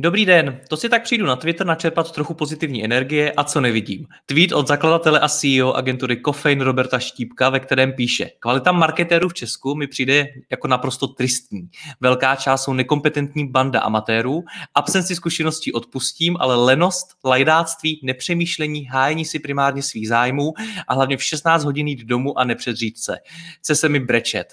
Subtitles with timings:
[0.00, 4.06] Dobrý den, to si tak přijdu na Twitter načerpat trochu pozitivní energie a co nevidím.
[4.26, 9.34] Tweet od zakladatele a CEO agentury Kofein Roberta Štípka, ve kterém píše Kvalita marketérů v
[9.34, 11.68] Česku mi přijde jako naprosto tristní.
[12.00, 14.44] Velká část jsou nekompetentní banda amatérů,
[14.74, 20.52] absenci zkušeností odpustím, ale lenost, lajdáctví, nepřemýšlení, hájení si primárně svých zájmů
[20.88, 23.16] a hlavně v 16 hodin jít domů a nepředřít se.
[23.58, 24.46] Chce se mi brečet.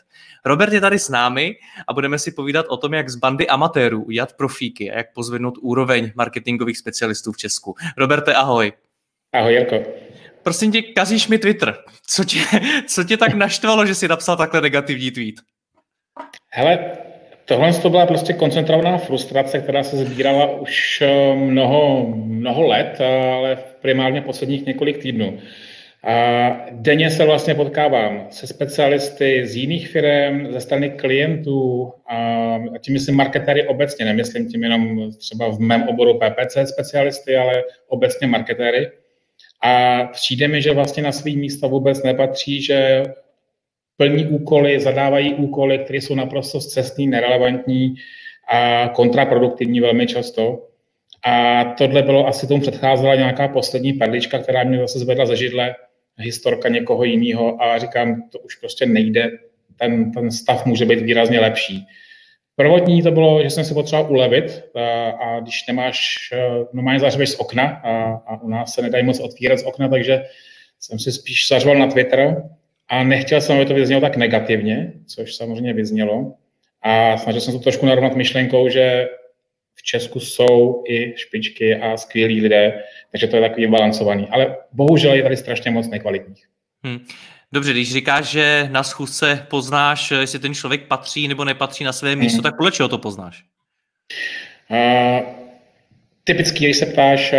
[0.46, 1.56] Robert je tady s námi
[1.88, 5.58] a budeme si povídat o tom, jak z bandy amatérů udělat profíky a jak pozvednout
[5.62, 7.76] úroveň marketingových specialistů v Česku.
[7.98, 8.74] Roberte, ahoj.
[9.34, 9.84] Ahoj, Jirko.
[10.44, 11.76] Prosím tě, kazíš mi Twitter.
[12.08, 12.40] Co tě,
[12.88, 15.36] co tě tak naštvalo, že jsi napsal takhle negativní tweet?
[16.50, 16.80] Hele,
[17.46, 23.58] tohle to byla prostě koncentrovaná frustrace, která se sbírala už eh, mnoho, mnoho let, ale
[23.82, 25.40] primárně posledních několik týdnů.
[26.06, 32.94] A denně se vlastně potkávám se specialisty z jiných firm, ze strany klientů, a tím
[32.94, 38.92] myslím marketéry obecně, nemyslím tím jenom třeba v mém oboru PPC specialisty, ale obecně marketéry.
[39.64, 43.04] A přijde mi, že vlastně na svý místa vůbec nepatří, že
[43.98, 47.96] plní úkoly, zadávají úkoly, které jsou naprosto zcestný, nerelevantní
[48.48, 50.68] a kontraproduktivní velmi často.
[51.26, 55.76] A tohle bylo asi tomu předcházela nějaká poslední perlička, která mě zase zvedla ze židle,
[56.18, 59.32] historka někoho jiného a říkám, to už prostě nejde,
[59.80, 61.88] ten, ten stav může být výrazně lepší.
[62.56, 66.18] Prvotní to bylo, že jsem si potřeboval ulevit a, a když nemáš,
[66.74, 70.24] normálně zařveš z okna a, a u nás se nedají moc otvírat z okna, takže
[70.80, 72.44] jsem si spíš zařval na Twitter
[72.88, 76.34] a nechtěl jsem, aby to vyznělo tak negativně, což samozřejmě vyznělo.
[76.82, 79.08] A snažil jsem se to trošku narovnat myšlenkou, že
[79.86, 84.28] Česku jsou i špičky a skvělí lidé, takže to je takový balancovaný.
[84.32, 86.46] Ale bohužel je tady strašně moc nekvalitních.
[86.84, 87.00] Hmm.
[87.52, 92.16] Dobře, když říkáš, že na schůzce poznáš, jestli ten člověk patří nebo nepatří na své
[92.16, 92.44] místo, hmm.
[92.44, 93.44] tak podle čeho to poznáš?
[94.70, 95.30] Uh,
[96.24, 97.34] typicky, když se ptáš,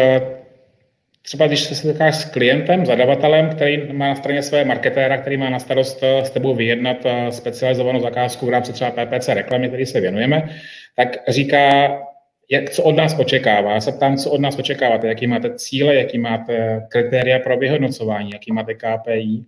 [1.23, 5.51] třeba když se setkáš s klientem, zadavatelem, který má na straně své marketéra, který má
[5.51, 6.97] na starost s tebou vyjednat
[7.31, 10.49] specializovanou zakázku v rámci třeba PPC reklamy, který se věnujeme,
[10.97, 11.89] tak říká,
[12.51, 13.75] jak, co od nás očekává.
[13.75, 18.31] Já se ptám, co od nás očekáváte, jaký máte cíle, jaký máte kritéria pro vyhodnocování,
[18.31, 19.45] jaký máte KPI.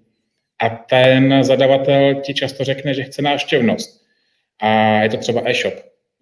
[0.62, 4.04] A ten zadavatel ti často řekne, že chce návštěvnost.
[4.60, 5.74] A je to třeba e-shop.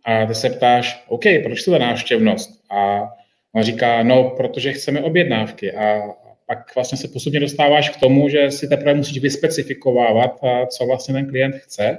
[0.05, 2.65] A ty se ptáš, OK, proč to ta návštěvnost?
[2.71, 3.09] A
[3.53, 5.73] on říká, no, protože chceme objednávky.
[5.73, 6.03] A
[6.47, 11.27] pak vlastně se postupně dostáváš k tomu, že si teprve musíš vyspecifikovávat, co vlastně ten
[11.29, 11.99] klient chce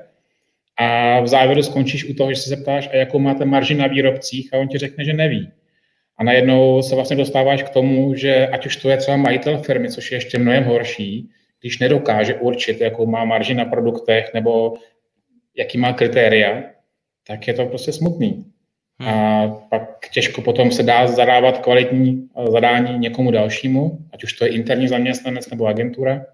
[0.78, 4.54] a v závěru skončíš u toho, že se zeptáš, a jakou máte marži na výrobcích
[4.54, 5.52] a on ti řekne, že neví.
[6.18, 9.90] A najednou se vlastně dostáváš k tomu, že ať už to je třeba majitel firmy,
[9.90, 11.30] což je ještě mnohem horší,
[11.62, 14.74] když nedokáže určit, jakou má marži na produktech nebo
[15.58, 16.64] jaký má kritéria,
[17.28, 18.46] tak je to prostě smutný.
[19.00, 19.10] Hmm.
[19.10, 24.52] A pak těžko potom se dá zadávat kvalitní zadání někomu dalšímu, ať už to je
[24.52, 26.26] interní zaměstnanec nebo agentura,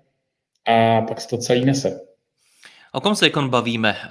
[0.66, 2.12] a pak se to celý nese.
[2.96, 3.96] O kom se kon bavíme?
[4.04, 4.08] Eh,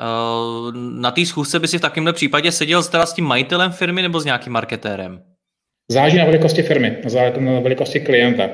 [0.75, 4.25] na té schůzce by si v takovémhle případě seděl s tím majitelem firmy nebo s
[4.25, 5.22] nějakým marketérem?
[5.88, 6.97] Záleží na velikosti firmy,
[7.38, 8.50] na velikosti klienta.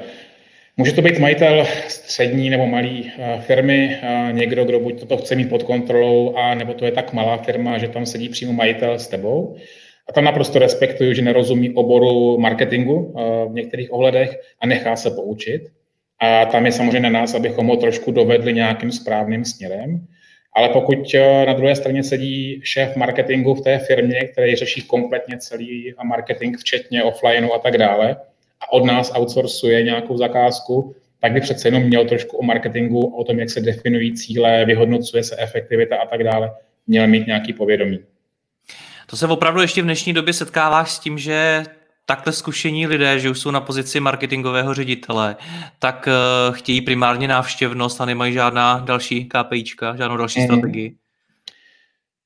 [0.76, 5.34] Může to být majitel střední nebo malý eh, firmy, eh, někdo, kdo buď to chce
[5.34, 8.98] mít pod kontrolou, a nebo to je tak malá firma, že tam sedí přímo majitel
[8.98, 9.56] s tebou.
[10.08, 13.14] A tam naprosto respektuju, že nerozumí oboru marketingu
[13.48, 15.62] v některých ohledech a nechá se poučit.
[16.20, 20.06] A tam je samozřejmě na nás, abychom ho trošku dovedli nějakým správným směrem.
[20.58, 25.38] Ale pokud eh, na druhé straně sedí šéf marketingu v té firmě, který řeší kompletně
[25.38, 28.16] celý marketing, včetně offlineu a tak dále,
[28.60, 33.24] a od nás outsourcuje nějakou zakázku, tak by přece jenom měl trošku o marketingu, o
[33.24, 36.50] tom, jak se definují cíle, vyhodnocuje se efektivita a tak dále,
[36.86, 37.98] měl mít nějaký povědomí.
[39.06, 41.62] To se opravdu ještě v dnešní době setkáváš s tím, že
[42.10, 45.36] takhle zkušení lidé, že už jsou na pozici marketingového ředitele,
[45.78, 50.46] tak uh, chtějí primárně návštěvnost a nemají žádná další KPIčka, žádnou další mm.
[50.46, 50.94] strategii?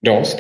[0.05, 0.39] Dost.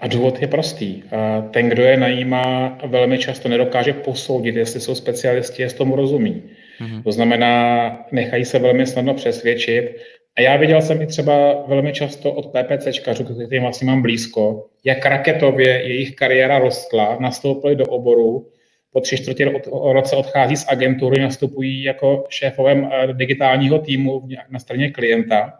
[0.00, 1.02] A důvod je prostý.
[1.50, 6.42] Ten, kdo je najímá, velmi často nedokáže posoudit, jestli jsou specialisti, jestli tomu rozumí.
[6.80, 7.02] Mm-hmm.
[7.02, 9.96] To znamená, nechají se velmi snadno přesvědčit.
[10.36, 15.06] A já viděl jsem i třeba velmi často od PPCčkařů, kterým vlastně mám blízko, jak
[15.06, 18.48] raketově jejich kariéra rostla, nastoupili do oboru,
[18.92, 19.52] po tři čtvrtě
[19.92, 25.58] roce odchází z agentury, nastupují jako šéfovém eh, digitálního týmu na straně klienta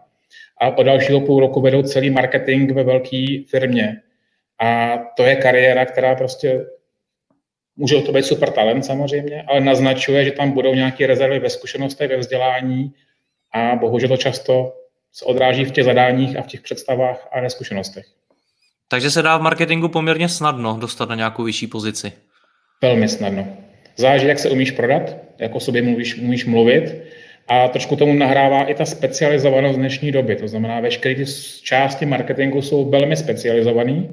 [0.61, 4.01] a po dalšího půl roku vedou celý marketing ve velké firmě.
[4.61, 6.65] A to je kariéra, která prostě
[7.75, 12.09] může to být super talent samozřejmě, ale naznačuje, že tam budou nějaké rezervy ve zkušenostech,
[12.09, 12.93] ve vzdělání
[13.53, 14.73] a bohužel to často
[15.13, 18.05] se odráží v těch zadáních a v těch představách a neskušenostech.
[18.87, 22.11] Takže se dá v marketingu poměrně snadno dostat na nějakou vyšší pozici.
[22.81, 23.47] Velmi snadno.
[23.95, 26.95] Záleží, jak se umíš prodat, jak o sobě mluvíš, umíš mluvit
[27.47, 30.35] a trošku tomu nahrává i ta specializovanost dnešní doby.
[30.35, 31.25] To znamená, veškeré ty
[31.61, 34.03] části marketingu jsou velmi specializované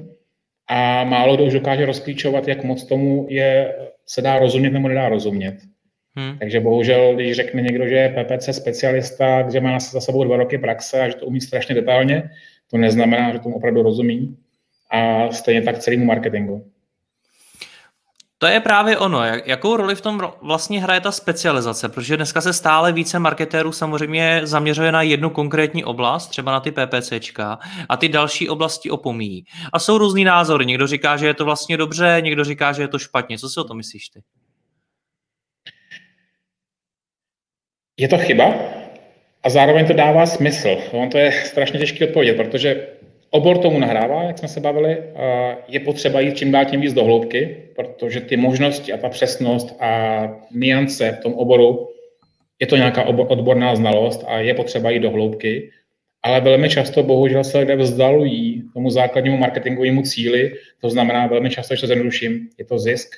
[0.69, 3.75] a málo kdo už dokáže rozklíčovat, jak moc tomu je,
[4.05, 5.57] se dá rozumět nebo nedá rozumět.
[6.17, 6.37] Hmm.
[6.37, 10.57] Takže bohužel, když řekne někdo, že je PPC specialista, že má za sebou dva roky
[10.57, 12.29] praxe a že to umí strašně detailně,
[12.71, 14.37] to neznamená, že tomu opravdu rozumí.
[14.91, 16.71] A stejně tak celému marketingu.
[18.37, 19.23] To je právě ono.
[19.45, 21.89] Jakou roli v tom vlastně hraje ta specializace?
[21.89, 26.71] Protože dneska se stále více marketérů samozřejmě zaměřuje na jednu konkrétní oblast, třeba na ty
[26.71, 27.59] PPCčka,
[27.89, 29.45] a ty další oblasti opomíjí.
[29.73, 30.65] A jsou různý názory.
[30.65, 33.37] Někdo říká, že je to vlastně dobře, někdo říká, že je to špatně.
[33.37, 34.21] Co si o tom myslíš ty?
[37.97, 38.55] Je to chyba
[39.43, 40.77] a zároveň to dává smysl.
[40.91, 42.87] On to je strašně těžké odpovědět, protože
[43.29, 45.03] Obor tomu nahrává, jak jsme se bavili,
[45.67, 49.75] je potřeba jít čím dál tím víc do hloubky, protože ty možnosti a ta přesnost
[49.79, 50.21] a
[50.51, 51.89] niance v tom oboru,
[52.59, 55.71] je to nějaká odborná znalost a je potřeba jít do hloubky,
[56.23, 61.75] ale velmi často bohužel se lidé vzdalují tomu základnímu marketingovému cíli, to znamená velmi často,
[61.75, 63.15] že to zjednoduším, je to zisk.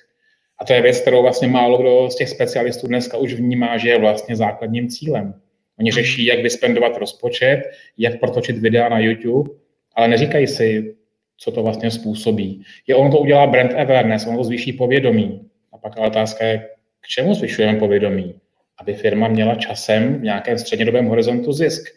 [0.61, 3.89] A to je věc, kterou vlastně málo kdo z těch specialistů dneska už vnímá, že
[3.89, 5.33] je vlastně základním cílem.
[5.79, 7.61] Oni řeší, jak vyspendovat rozpočet,
[7.97, 9.49] jak protočit videa na YouTube,
[9.95, 10.95] ale neříkají si,
[11.37, 12.63] co to vlastně způsobí.
[12.87, 15.49] Je ono to udělá brand awareness, ono to zvýší povědomí.
[15.73, 16.69] A pak ale otázka je,
[17.01, 18.35] k čemu zvyšujeme povědomí?
[18.77, 21.89] Aby firma měla časem v nějakém střednědobém horizontu zisk.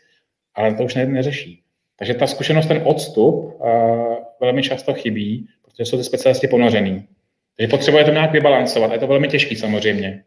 [0.55, 1.63] Ale to už ne, neřeší.
[1.97, 3.61] Takže ta zkušenost, ten odstup uh,
[4.41, 7.05] velmi často chybí, protože jsou ty specialisti ponořený.
[7.57, 8.91] Takže potřebuje to nějak vybalancovat.
[8.91, 10.25] A je to velmi těžký samozřejmě.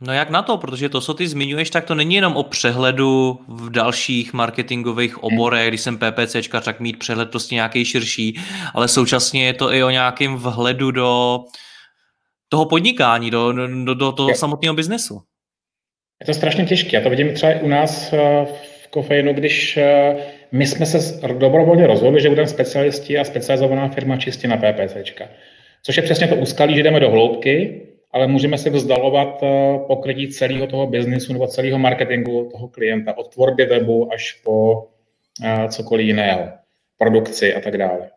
[0.00, 3.38] No jak na to, protože to, co ty zmiňuješ, tak to není jenom o přehledu
[3.48, 8.40] v dalších marketingových oborech, když jsem PPCčka, tak mít přehled prostě nějaký širší,
[8.74, 11.38] ale současně je to i o nějakém vhledu do
[12.48, 13.52] toho podnikání, do,
[13.84, 14.34] do, do toho je.
[14.34, 15.20] samotného biznesu.
[16.20, 16.96] Je to strašně těžké.
[16.96, 18.46] Já to vidím třeba u nás eh,
[18.84, 20.16] v kofeinu, když eh,
[20.52, 25.24] my jsme se dobrovolně rozhodli, že budeme specialisti a specializovaná firma čistě na PPCčka.
[25.86, 27.82] Což je přesně to úskalí, že jdeme do hloubky,
[28.12, 33.28] ale můžeme si vzdalovat eh, pokrytí celého toho biznisu nebo celého marketingu toho klienta, od
[33.34, 34.86] tvorby webu až po
[35.44, 36.48] eh, cokoliv jiného,
[36.98, 38.10] produkci a tak dále.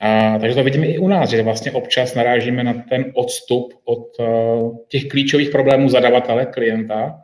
[0.00, 4.06] A, takže to vidíme i u nás, že vlastně občas narážíme na ten odstup od
[4.18, 7.22] uh, těch klíčových problémů zadavatele, klienta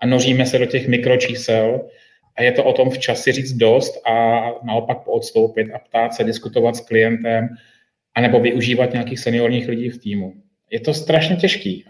[0.00, 1.88] a noříme se do těch mikročísel
[2.36, 6.24] a je to o tom včas si říct dost a naopak odstoupit a ptát se,
[6.24, 7.48] diskutovat s klientem,
[8.14, 10.34] anebo využívat nějakých seniorních lidí v týmu
[10.72, 11.84] je to strašně těžký.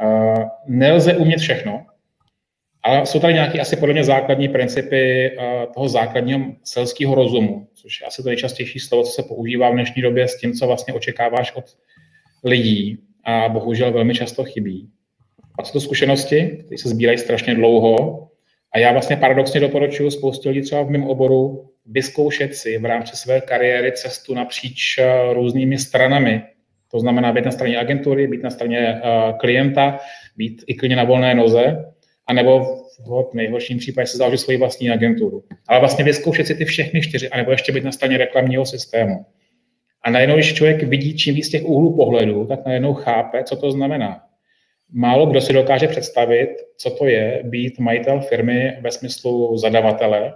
[0.66, 1.86] Nelze umět všechno,
[2.82, 5.30] ale jsou tady nějaké asi podle mě základní principy
[5.75, 10.02] toho základního selského rozumu, což je asi to nejčastější slovo, co se používá v dnešní
[10.02, 11.64] době s tím, co vlastně očekáváš od
[12.44, 14.90] lidí a bohužel velmi často chybí.
[15.58, 18.28] A co to zkušenosti, které se sbírají strašně dlouho
[18.73, 23.16] a já vlastně paradoxně doporučuji spoustu lidí třeba v mém oboru vyzkoušet si v rámci
[23.16, 24.98] své kariéry cestu napříč
[25.32, 26.42] různými stranami
[26.92, 29.98] to znamená být na straně agentury, být na straně uh, klienta,
[30.36, 31.92] být i klidně na volné noze,
[32.26, 32.78] anebo
[33.30, 35.44] v nejhorším případě se založit svoji vlastní agenturu.
[35.68, 39.26] Ale vlastně vyzkoušet si ty všechny čtyři, anebo ještě být na straně reklamního systému.
[40.04, 43.72] A najednou, když člověk vidí čím víc těch úhlů pohledu, tak najednou chápe, co to
[43.72, 44.22] znamená.
[44.92, 50.32] Málo kdo si dokáže představit, co to je být majitel firmy ve smyslu zadavatele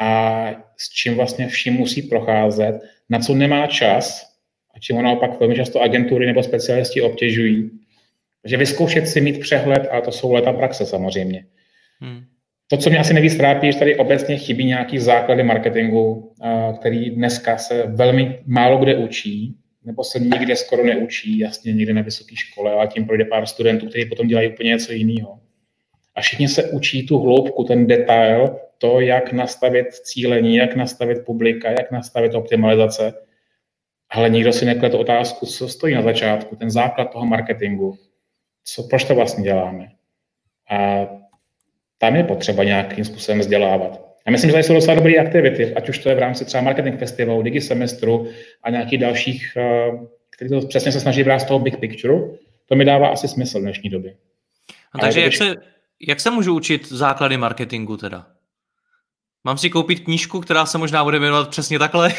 [0.00, 4.26] a s čím vlastně vším musí procházet, na co nemá čas
[4.76, 7.70] a čím ho naopak velmi často agentury nebo specialisti obtěžují.
[8.42, 11.46] Takže vyzkoušet si mít přehled, a to jsou leta praxe samozřejmě.
[12.00, 12.24] Hmm.
[12.68, 16.32] To, co mě asi nejvíc trápí, že tady obecně chybí nějaký základy marketingu,
[16.80, 22.02] který dneska se velmi málo kde učí, nebo se nikde skoro neučí, jasně někde na
[22.02, 25.40] vysoké škole, ale tím projde pár studentů, kteří potom dělají úplně něco jiného.
[26.14, 31.70] A všichni se učí tu hloubku, ten detail to, jak nastavit cílení, jak nastavit publika,
[31.70, 33.14] jak nastavit optimalizace,
[34.10, 37.98] ale nikdo si neklad otázku, co stojí na začátku, ten základ toho marketingu,
[38.64, 39.88] co, proč to vlastně děláme.
[40.70, 41.06] A
[41.98, 44.06] tam je potřeba nějakým způsobem vzdělávat.
[44.26, 46.62] Já myslím, že tady jsou docela dobré aktivity, ať už to je v rámci třeba
[46.62, 48.28] marketing festivalu, digi semestru
[48.62, 49.90] a nějakých dalších, eh,
[50.30, 52.14] který to přesně se snaží brát z toho big picture.
[52.66, 54.16] To mi dává asi smysl v dnešní době.
[54.92, 55.54] A takže jak se,
[56.08, 58.26] jak se můžu učit základy marketingu teda?
[59.46, 62.12] Mám si koupit knížku, která se možná bude jmenovat přesně takhle?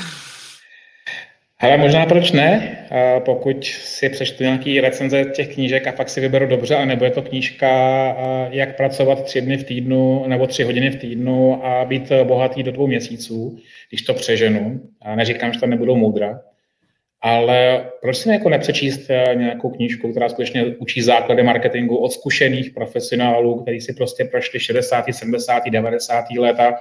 [1.60, 2.78] Ale možná proč ne,
[3.24, 7.10] pokud si přečtu nějaký recenze těch knížek a fakt si vyberu dobře, a nebo je
[7.10, 7.68] to knížka,
[8.50, 12.72] jak pracovat tři dny v týdnu nebo tři hodiny v týdnu a být bohatý do
[12.72, 13.58] dvou měsíců,
[13.88, 14.80] když to přeženu.
[15.02, 16.40] A neříkám, že to nebudou moudra,
[17.22, 22.70] ale proč si jako nepřečíst e, nějakou knížku, která skutečně učí základy marketingu od zkušených
[22.70, 26.24] profesionálů, kteří si prostě prošli 60., 70., 90.
[26.38, 26.74] léta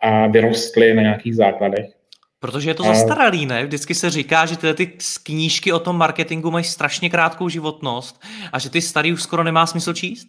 [0.00, 1.86] a vyrostli na nějakých základech.
[2.40, 3.66] Protože je to zastaralý, ne?
[3.66, 8.22] Vždycky se říká, že tyhle ty knížky o tom marketingu mají strašně krátkou životnost
[8.52, 10.28] a že ty starý už skoro nemá smysl číst?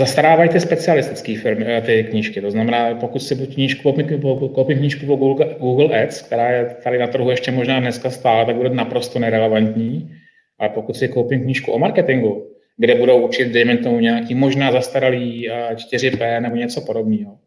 [0.00, 2.40] Zastarávají ty specialistické firmy, eh, ty knížky.
[2.40, 3.92] To znamená, pokud si buď knížku,
[4.54, 8.46] koupím, knížku po Google, Google Ads, která je tady na trhu ještě možná dneska stále,
[8.46, 10.16] tak bude naprosto nerelevantní.
[10.58, 15.48] Ale pokud si koupím knížku o marketingu, kde budou učit, dejme tomu, nějaký možná zastaralý
[15.74, 17.38] 4P eh, nebo něco podobného,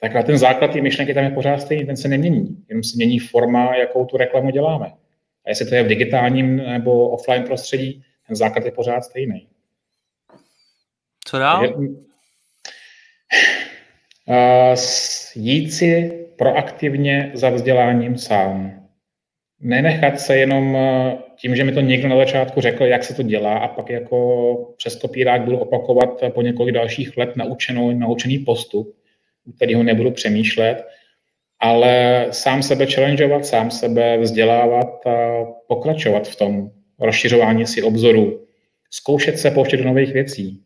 [0.00, 3.18] tak ten základ té myšlenky tam je pořád stejný, ten se nemění, jenom se mění
[3.18, 4.86] forma, jakou tu reklamu děláme.
[5.46, 9.49] A jestli to je v digitálním nebo offline prostředí, ten základ je pořád stejný.
[11.30, 11.74] Co dál?
[14.26, 14.76] Uh,
[15.34, 18.86] jít si proaktivně za vzděláním sám.
[19.60, 20.76] Nenechat se jenom
[21.36, 24.74] tím, že mi to někdo na začátku řekl, jak se to dělá a pak jako
[24.76, 28.96] přes kopírák budu opakovat po několik dalších let naučenou, naučený postup,
[29.44, 30.84] u kterého nebudu přemýšlet,
[31.60, 38.46] ale sám sebe challengeovat, sám sebe vzdělávat a pokračovat v tom rozšiřování si obzoru,
[38.90, 40.60] zkoušet se pouštět do nových věcí,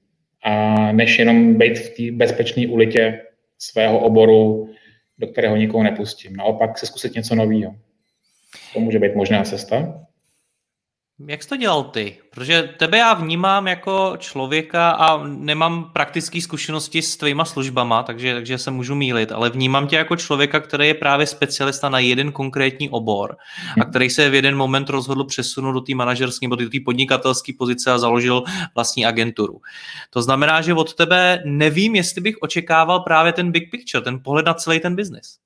[0.45, 3.23] a než jenom být v té bezpečné ulitě
[3.59, 4.71] svého oboru,
[5.19, 6.37] do kterého nikoho nepustím.
[6.37, 7.77] Naopak se zkusit něco nového.
[8.75, 10.07] To může být možná cesta.
[11.19, 12.19] Jak jsi to dělal ty?
[12.31, 18.59] Protože tebe já vnímám jako člověka a nemám praktické zkušenosti s tvýma službama, takže, takže
[18.59, 22.91] se můžu mílit, ale vnímám tě jako člověka, který je právě specialista na jeden konkrétní
[22.91, 23.37] obor
[23.77, 23.91] a mhm.
[23.91, 27.93] který se v jeden moment rozhodl přesunout do té manažerské nebo do té podnikatelské pozice
[27.93, 28.43] a založil
[28.75, 29.61] vlastní agenturu.
[30.11, 34.47] To znamená, že od tebe nevím, jestli bych očekával právě ten big picture, ten pohled
[34.47, 35.45] na celý ten biznis.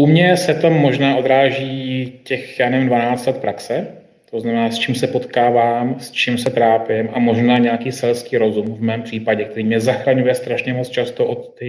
[0.00, 3.86] U mě se to možná odráží těch, já nevím, 12 let praxe,
[4.30, 8.74] to znamená, s čím se potkávám, s čím se trápím a možná nějaký selský rozum
[8.74, 11.66] v mém případě, který mě zachraňuje strašně moc často od té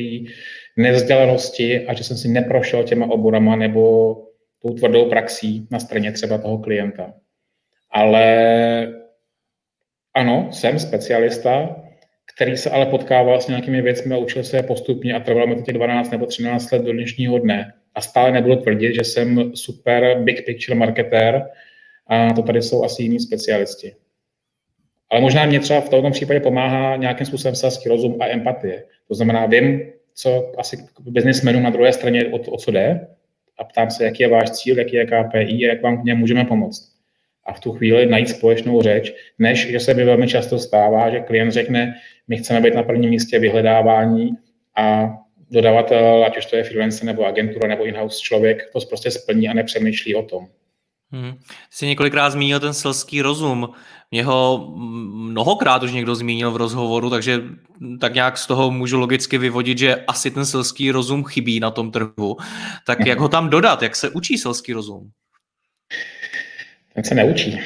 [0.77, 4.15] nevzdělanosti a že jsem si neprošel těma oborama nebo
[4.61, 7.13] tou tvrdou praxí na straně třeba toho klienta.
[7.91, 8.87] Ale
[10.15, 11.75] ano, jsem specialista,
[12.35, 15.55] který se ale potkával s nějakými věcmi a učil se je postupně a trvalo mi
[15.55, 19.55] to těch 12 nebo 13 let do dnešního dne a stále nebudu tvrdit, že jsem
[19.55, 21.49] super big picture marketér
[22.07, 23.95] a to tady jsou asi jiní specialisti.
[25.09, 28.83] Ale možná mě třeba v tomto případě pomáhá nějakým způsobem selský rozum a empatie.
[29.07, 29.81] To znamená, vím,
[30.13, 33.07] co asi biznismenu na druhé straně o, o co jde
[33.57, 36.19] a ptám se, jaký je váš cíl, jaký je KPI a jak vám k němu
[36.19, 36.91] můžeme pomoct.
[37.45, 41.19] A v tu chvíli najít společnou řeč, než že se mi velmi často stává, že
[41.19, 41.93] klient řekne,
[42.27, 44.31] my chceme být na prvním místě vyhledávání
[44.77, 45.17] a
[45.51, 49.53] dodavatel, ať už to je freelancer nebo agentura nebo in-house člověk, to prostě splní a
[49.53, 50.47] nepřemýšlí o tom.
[51.13, 51.33] Hmm.
[51.69, 53.73] Jsi několikrát zmínil ten selský rozum.
[54.11, 54.73] Mě ho
[55.13, 57.41] mnohokrát už někdo zmínil v rozhovoru, takže
[58.01, 61.91] tak nějak z toho můžu logicky vyvodit, že asi ten selský rozum chybí na tom
[61.91, 62.37] trhu.
[62.85, 63.81] Tak jak ho tam dodat?
[63.81, 65.09] Jak se učí selský rozum?
[66.93, 67.61] Ten se neučí.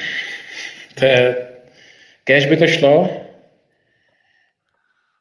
[0.98, 1.36] To je,
[2.24, 3.25] kež by to šlo,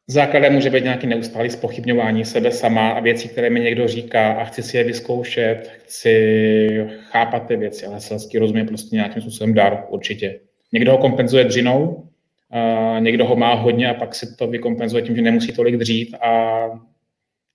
[0.08, 4.44] Základem může být nějaký neustálý spochybňování sebe sama a věcí, které mi někdo říká a
[4.44, 9.54] chci si je vyzkoušet, chci chápat ty věci, ale selský rozum je prostě nějakým způsobem
[9.54, 10.40] dar, určitě.
[10.72, 12.10] Někdo ho kompenzuje dřinou,
[12.52, 16.16] a někdo ho má hodně a pak si to vykompenzuje tím, že nemusí tolik dřít
[16.22, 16.66] a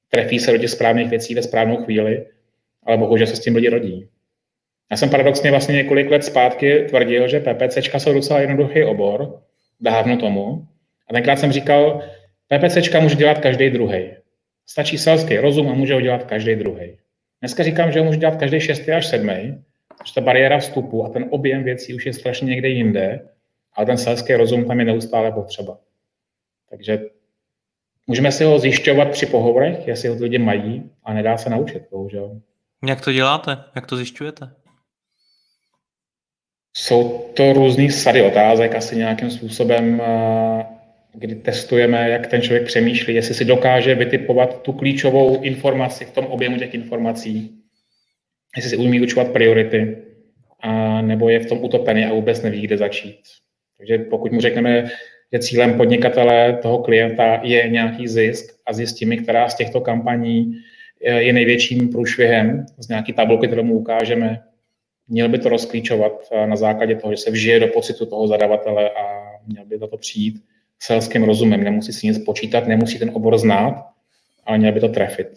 [0.08, 2.26] trefí se do těch správných věcí ve správnou chvíli,
[2.82, 4.08] ale bohužel se s tím lidi rodí.
[4.90, 9.40] Já jsem paradoxně vlastně několik let zpátky tvrdil, že PPCčka jsou docela jednoduchý obor,
[9.80, 10.66] dávno tomu.
[11.10, 12.02] A tenkrát jsem říkal,
[12.54, 14.10] PPCčka může dělat každý druhý.
[14.66, 16.96] Stačí selský rozum a může ho dělat každý druhý.
[17.40, 19.64] Dneska říkám, že ho může dělat každý šestý až sedmý,
[19.98, 23.28] protože ta bariéra vstupu a ten objem věcí už je strašně někde jinde,
[23.74, 25.78] ale ten selský rozum tam je neustále potřeba.
[26.70, 26.98] Takže
[28.10, 32.40] Můžeme si ho zjišťovat při pohovorech, jestli ho lidi mají, a nedá se naučit, bohužel.
[32.86, 33.64] Jak to děláte?
[33.74, 34.50] Jak to zjišťujete?
[36.76, 40.02] Jsou to různý sady otázek, asi nějakým způsobem,
[41.14, 46.26] kdy testujeme, jak ten člověk přemýšlí, jestli si dokáže vytipovat tu klíčovou informaci v tom
[46.26, 47.50] objemu těch informací,
[48.56, 49.96] jestli si umí učovat priority,
[50.60, 53.20] a nebo je v tom utopený a vůbec neví, kde začít.
[53.78, 54.90] Takže pokud mu řekneme,
[55.32, 60.52] že cílem podnikatele toho klienta je nějaký zisk a zjistíme, která z těchto kampaní
[61.00, 64.42] je největším průšvihem z nějaký tabulky, kterou mu ukážeme,
[65.08, 66.12] měl by to rozklíčovat
[66.46, 70.44] na základě toho, že se vžije do pocitu toho zadavatele a měl by to přijít
[70.82, 71.64] selským rozumem.
[71.64, 73.74] Nemusí si nic počítat, nemusí ten obor znát,
[74.46, 75.28] ale měl by to trefit.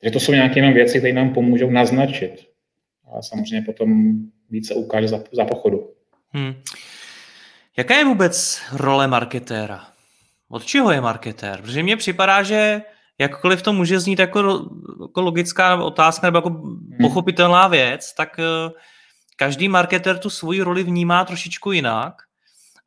[0.00, 2.46] Takže to jsou nějaké jenom věci, které nám pomůžou naznačit.
[3.12, 4.14] A samozřejmě potom
[4.50, 5.90] více ukáže za, za pochodu.
[6.28, 6.54] Hmm.
[7.76, 9.86] Jaká je vůbec role marketéra?
[10.48, 11.60] Od čeho je marketér?
[11.62, 12.82] Protože mně připadá, že
[13.18, 14.68] jakkoliv to může znít jako,
[15.02, 16.96] jako logická otázka nebo jako hmm.
[17.00, 18.70] pochopitelná věc, tak eh,
[19.36, 22.14] každý marketér tu svoji roli vnímá trošičku jinak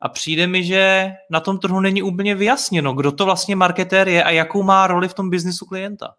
[0.00, 4.24] a přijde mi, že na tom trhu není úplně vyjasněno, kdo to vlastně marketér je
[4.24, 6.14] a jakou má roli v tom biznisu klienta.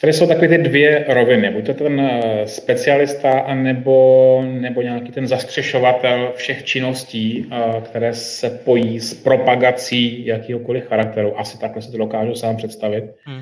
[0.00, 1.50] Tady jsou takové ty dvě roviny.
[1.50, 8.50] Buď to ten eh, specialista, anebo, nebo nějaký ten zastřešovatel všech činností, eh, které se
[8.50, 11.40] pojí s propagací jakýhokoliv charakteru.
[11.40, 13.04] Asi takhle si to dokážu sám představit.
[13.24, 13.40] Hmm.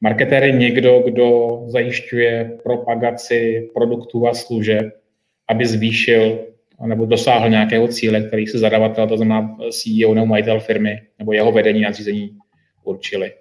[0.00, 5.03] Marketér je někdo, kdo zajišťuje propagaci produktů a služeb,
[5.48, 6.38] aby zvýšil
[6.86, 11.52] nebo dosáhl nějakého cíle, který si zadavatel, to znamená CEO nebo majitel firmy, nebo jeho
[11.52, 12.36] vedení nadřízení
[12.84, 13.32] určili.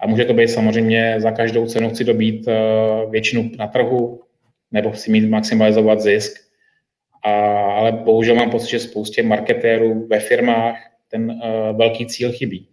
[0.00, 2.54] A může to být samozřejmě za každou cenu chci dobít eh,
[3.10, 4.20] většinu na trhu,
[4.72, 6.32] nebo chci mít maximalizovat zisk.
[7.24, 7.30] A,
[7.72, 10.76] ale bohužel mám pocit, že spoustě marketérů ve firmách
[11.08, 12.68] ten uh, velký cíl chybí.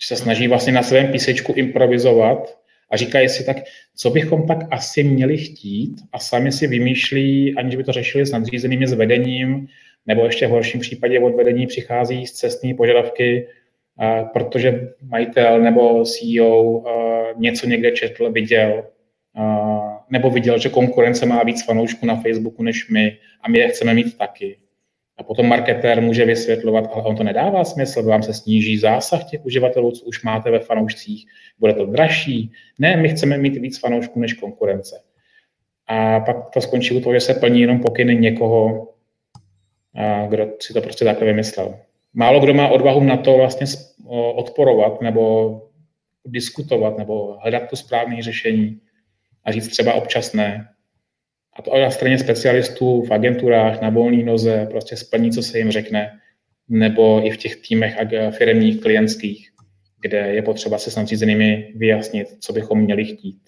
[0.00, 2.58] Že se snaží vlastně na svém písečku improvizovat
[2.90, 3.56] a říkají si tak,
[3.96, 8.32] co bychom tak asi měli chtít a sami si vymýšlí, aniž by to řešili s
[8.32, 9.66] nadřízenými s vedením,
[10.06, 13.46] nebo ještě v horším případě od vedení přichází z cestní požadavky,
[14.32, 16.84] protože majitel nebo CEO
[17.36, 18.84] něco někde četl, viděl,
[20.10, 23.94] nebo viděl, že konkurence má víc fanoušků na Facebooku než my a my je chceme
[23.94, 24.58] mít taky.
[25.18, 29.44] A potom marketér může vysvětlovat, ale on to nedává smysl, vám se sníží zásah těch
[29.44, 31.26] uživatelů, co už máte ve fanoušcích,
[31.58, 32.52] bude to dražší.
[32.78, 35.02] Ne, my chceme mít víc fanoušků než konkurence.
[35.86, 38.88] A pak to skončí u toho, že se plní jenom pokyny někoho,
[40.28, 41.78] kdo si to prostě takhle vymyslel
[42.16, 43.66] málo kdo má odvahu na to vlastně
[44.34, 45.62] odporovat nebo
[46.26, 48.80] diskutovat nebo hledat to správné řešení
[49.44, 50.68] a říct třeba občas ne.
[51.58, 55.70] A to na straně specialistů v agenturách, na volné noze, prostě splní, co se jim
[55.70, 56.20] řekne,
[56.68, 57.96] nebo i v těch týmech
[58.30, 59.50] firmních, klientských,
[60.00, 63.42] kde je potřeba se s nadřízenými vyjasnit, co bychom měli chtít.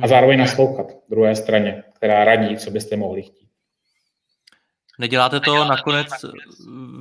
[0.00, 3.48] A zároveň naslouchat druhé straně, která radí, co byste mohli chtít.
[4.98, 6.08] Neděláte to nakonec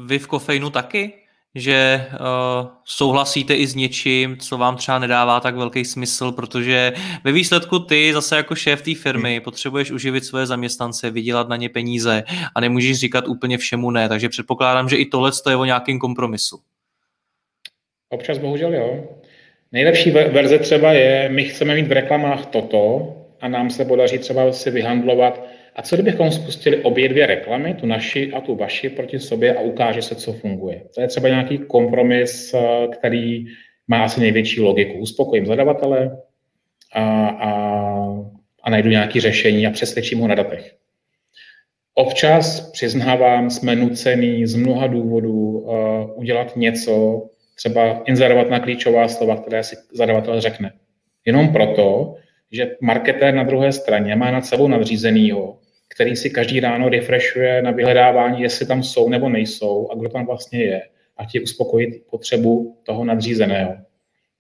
[0.06, 1.14] vy v kofeinu taky?
[1.58, 6.94] Že uh, souhlasíte i s něčím, co vám třeba nedává tak velký smysl, protože
[7.24, 9.44] ve výsledku ty zase jako šéf té firmy hmm.
[9.44, 12.24] potřebuješ uživit své zaměstnance, vydělat na ně peníze
[12.56, 16.60] a nemůžeš říkat úplně všemu ne, takže předpokládám, že i tohle je o nějakém kompromisu.
[18.10, 19.04] Občas bohužel jo.
[19.72, 24.52] Nejlepší verze třeba je, my chceme mít v reklamách toto a nám se podaří třeba
[24.52, 29.20] si vyhandlovat a co kdybychom spustili obě dvě reklamy, tu naši a tu vaši proti
[29.20, 30.82] sobě a ukáže se, co funguje.
[30.96, 33.46] To je třeba nějaký kompromis, eh, který
[33.88, 34.98] má asi největší logiku.
[34.98, 36.18] Uspokojím zadavatele
[36.94, 37.52] a, a,
[38.64, 40.76] a najdu nějaké řešení a přesvědčím ho na datech.
[41.94, 45.74] Občas, přiznávám, jsme nucený z mnoha důvodů uh,
[46.16, 50.72] udělat něco, třeba inzerovat na klíčová slova, které si zadavatel řekne.
[51.26, 52.16] Jenom proto,
[52.52, 55.60] že marketér na druhé straně má nad sebou nadřízenýho,
[55.98, 60.26] který si každý ráno refreshuje na vyhledávání, jestli tam jsou nebo nejsou a kdo tam
[60.26, 60.82] vlastně je
[61.18, 63.78] a chtějí uspokojit potřebu toho nadřízeného.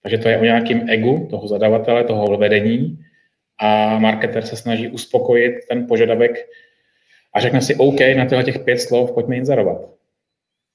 [0.04, 3.00] Takže to je o nějakém egu toho zadavatele, toho vedení
[3.60, 6.48] a marketer se snaží uspokojit ten požadavek
[7.34, 9.82] a řekne si OK, na těchto těch pět slov pojďme inzerovat.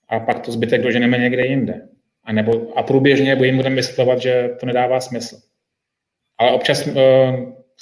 [0.09, 1.89] A pak to zbytek doženeme někde jinde.
[2.25, 5.37] A, nebo, a průběžně jim budeme vysvětlovat, že to nedává smysl.
[6.39, 6.95] Ale občas uh,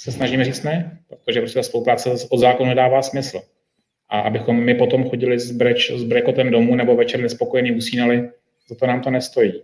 [0.01, 3.41] se snažíme říct ne, protože prostě ta spolupráce od zákonu nedává smysl.
[4.09, 8.29] A abychom my potom chodili s, breč, s brekotem domů nebo večer nespokojený usínali,
[8.69, 9.63] za to nám to nestojí.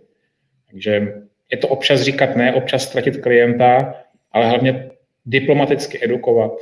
[0.70, 1.14] Takže
[1.50, 3.94] je to občas říkat ne, občas ztratit klienta,
[4.32, 4.90] ale hlavně
[5.26, 6.52] diplomaticky edukovat,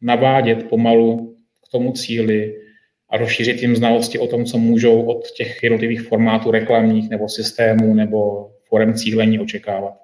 [0.00, 1.36] navádět pomalu
[1.68, 2.56] k tomu cíli
[3.08, 7.94] a rozšířit jim znalosti o tom, co můžou od těch jednotlivých formátů reklamních nebo systémů
[7.94, 9.94] nebo forem cílení očekávat.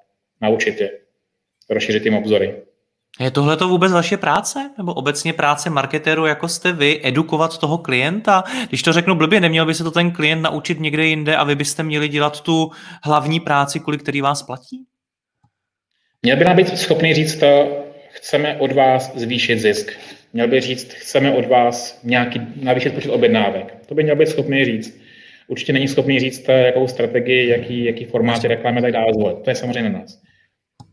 [0.40, 0.90] Naučit je,
[1.70, 2.54] rozšířit jim obzory.
[3.20, 4.70] Je tohle to vůbec vaše práce?
[4.78, 8.44] Nebo obecně práce marketéru, jako jste vy, edukovat toho klienta?
[8.68, 11.54] Když to řeknu blbě, neměl by se to ten klient naučit někde jinde a vy
[11.54, 12.70] byste měli dělat tu
[13.04, 14.84] hlavní práci, kvůli který vás platí?
[16.22, 19.92] Měl by nám být schopný říct, to, chceme od vás zvýšit zisk.
[20.32, 23.74] Měl by říct, chceme od vás nějaký navýšit počet objednávek.
[23.86, 25.00] To by měl být schopný říct.
[25.48, 29.38] Určitě není schopný říct, jakou strategii, jaký, jaký formát reklamy tak dále zvolit.
[29.44, 30.18] To je samozřejmě na nás.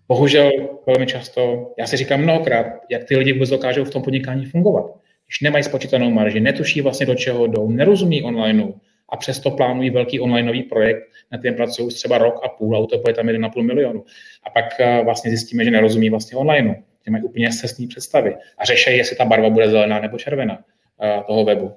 [0.10, 0.52] Bohužel
[0.88, 4.86] velmi často, já si říkám mnohokrát, jak ty lidi vůbec dokážou v tom podnikání fungovat.
[5.28, 8.74] Když nemají spočítanou marži, netuší vlastně do čeho jdou, nerozumí online
[9.10, 13.10] a přesto plánují velký onlineový projekt, na kterém pracují třeba rok a půl a to
[13.10, 14.04] je tam 1,5 milionu.
[14.44, 18.66] A pak eh, vlastně zjistíme, že nerozumí vlastně online, že mají úplně cestní představy a
[18.66, 20.60] řeší, jestli ta barva bude zelená nebo červená
[21.04, 21.72] eh, toho webu.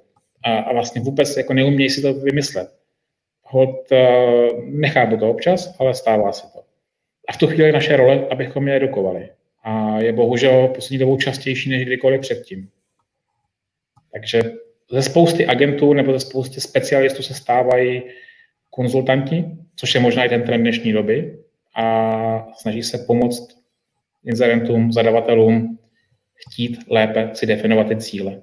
[0.44, 2.68] A, a vlastně vůbec jako neumějí si to vymyslet.
[3.42, 6.71] Hod eh, nechápu to občas, ale stává se to.
[7.32, 9.28] V tu chvíli naše role, abychom je edukovali.
[9.64, 12.68] A je bohužel poslední dobou častější než kdykoliv předtím.
[14.12, 14.42] Takže
[14.90, 18.02] ze spousty agentů nebo ze spousty specialistů se stávají
[18.70, 19.44] konzultanti,
[19.76, 21.38] což je možná i ten trend dnešní doby,
[21.76, 23.58] a snaží se pomoct
[24.24, 25.78] inzerentům, zadavatelům
[26.34, 28.42] chtít lépe si definovat ty cíle.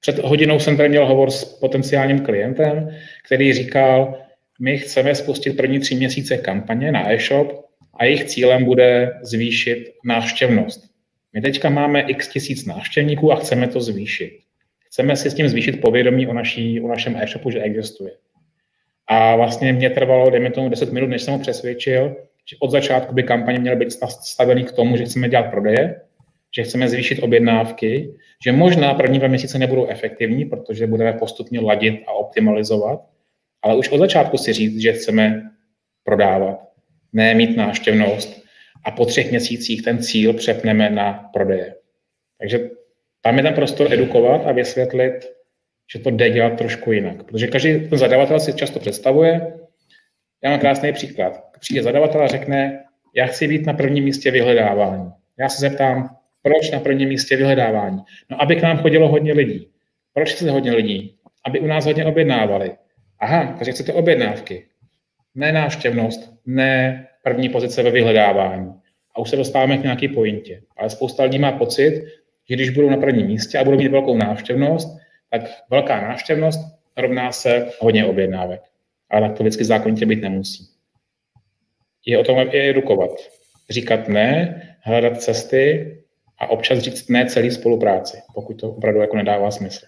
[0.00, 2.88] Před hodinou jsem tady měl hovor s potenciálním klientem,
[3.24, 4.18] který říkal,
[4.60, 7.63] my chceme spustit první tři měsíce kampaně na e-shop
[7.96, 10.84] a jejich cílem bude zvýšit návštěvnost.
[11.32, 14.38] My teďka máme x tisíc návštěvníků a chceme to zvýšit.
[14.86, 18.10] Chceme si s tím zvýšit povědomí o, naší, o našem e-shopu, že existuje.
[19.06, 22.16] A vlastně mě trvalo, dejme tomu 10 minut, než jsem ho přesvědčil,
[22.50, 26.00] že od začátku by kampaně měly být stavený k tomu, že chceme dělat prodeje,
[26.56, 32.02] že chceme zvýšit objednávky, že možná první dva měsíce nebudou efektivní, protože budeme postupně ladit
[32.06, 33.00] a optimalizovat,
[33.62, 35.50] ale už od začátku si říct, že chceme
[36.04, 36.73] prodávat,
[37.14, 38.44] ne mít návštěvnost
[38.84, 41.74] a po třech měsících ten cíl přepneme na prodeje.
[42.40, 42.70] Takže
[43.20, 45.14] tam je ten prostor edukovat a vysvětlit,
[45.92, 47.22] že to jde dělat trošku jinak.
[47.22, 49.52] Protože každý ten zadavatel si často představuje,
[50.44, 51.44] já mám krásný příklad.
[51.60, 52.84] Přijde zadavatel a řekne,
[53.16, 55.10] já chci být na prvním místě vyhledávání.
[55.38, 57.98] Já se zeptám, proč na prvním místě vyhledávání?
[58.30, 59.68] No, aby k nám chodilo hodně lidí.
[60.12, 61.16] Proč chce hodně lidí?
[61.46, 62.72] Aby u nás hodně objednávali.
[63.18, 64.66] Aha, takže chcete objednávky.
[65.34, 68.74] Ne návštěvnost, ne první pozice ve vyhledávání.
[69.14, 70.62] A už se dostáváme k nějaké pointě.
[70.76, 72.04] Ale spousta lidí má pocit,
[72.48, 74.98] že když budou na prvním místě a budou mít velkou návštěvnost,
[75.30, 76.60] tak velká návštěvnost
[76.96, 78.60] rovná se hodně objednávek.
[79.10, 80.68] Ale tak to vždycky zákonitě být nemusí.
[82.06, 83.10] Je o tom je edukovat.
[83.70, 85.94] Říkat ne, hledat cesty
[86.38, 89.86] a občas říct ne celý spolupráci, pokud to opravdu jako nedává smysl.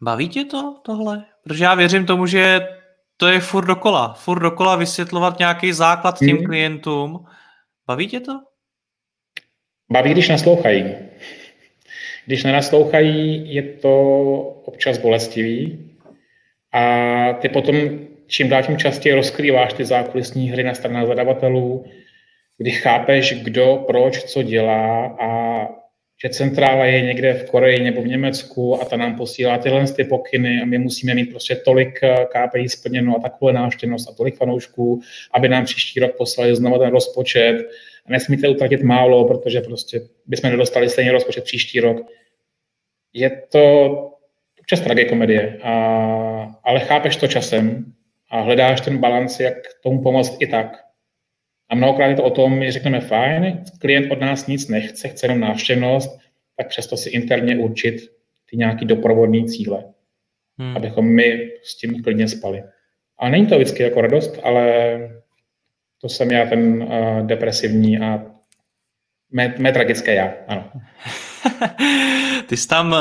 [0.00, 1.24] Baví tě to tohle?
[1.42, 2.60] Protože já věřím tomu, že
[3.16, 4.14] to je furt dokola.
[4.14, 6.46] Furt dokola vysvětlovat nějaký základ těm hmm.
[6.46, 7.26] klientům.
[7.86, 8.32] Baví tě to?
[9.92, 10.94] Baví, když naslouchají.
[12.26, 13.92] Když nenaslouchají, je to
[14.64, 15.90] občas bolestivý
[16.72, 17.76] a ty potom
[18.26, 21.84] čím dál tím častěji rozkrýváš ty zákulisní hry na stranách zadavatelů,
[22.58, 25.60] kdy chápeš, kdo, proč, co dělá a
[26.22, 30.04] že centrála je někde v Koreji nebo v Německu a ta nám posílá tyhle ty
[30.04, 34.36] pokyny a my musíme mít prostě tolik eh, KPI splněno a takovou návštěvnost a tolik
[34.36, 35.00] fanoušků,
[35.32, 37.66] aby nám příští rok poslali znovu ten rozpočet
[38.08, 42.06] nesmíte utratit málo, protože prostě bychom nedostali stejný rozpočet příští rok.
[43.12, 43.90] Je to
[44.60, 47.92] občas tragikomedie, a, ale chápeš to časem
[48.30, 50.85] a hledáš ten balans, jak tomu pomoct i tak.
[51.68, 55.26] A mnohokrát je to o tom, že řekneme fajn, klient od nás nic nechce, chce
[55.26, 56.18] jenom návštěvnost,
[56.56, 57.96] tak přesto si interně určit
[58.50, 59.84] ty nějaký doprovodné cíle,
[60.58, 60.76] hmm.
[60.76, 62.62] abychom my s tím klidně spali.
[63.18, 64.98] A není to vždycky jako radost, ale
[66.00, 68.35] to jsem já ten uh, depresivní a
[69.32, 70.64] mé, mé tragické já, ano.
[72.46, 72.98] Ty jsi tam uh,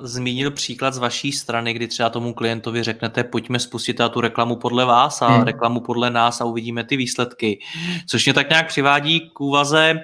[0.00, 4.84] zmínil příklad z vaší strany, kdy třeba tomu klientovi řeknete, pojďme spustit tu reklamu podle
[4.84, 5.42] vás a hmm.
[5.42, 7.58] reklamu podle nás a uvidíme ty výsledky.
[8.06, 10.00] Což mě tak nějak přivádí k úvaze,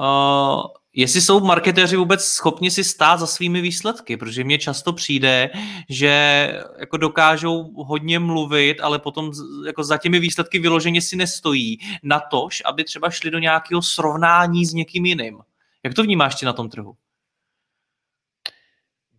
[0.00, 0.62] uh,
[0.94, 5.50] jestli jsou marketéři vůbec schopni si stát za svými výsledky, protože mně často přijde,
[5.88, 6.48] že
[6.80, 9.32] jako dokážou hodně mluvit, ale potom
[9.66, 14.66] jako za těmi výsledky vyloženě si nestojí na tož, aby třeba šli do nějakého srovnání
[14.66, 15.38] s někým jiným.
[15.84, 16.94] Jak to vnímáš ty na tom trhu?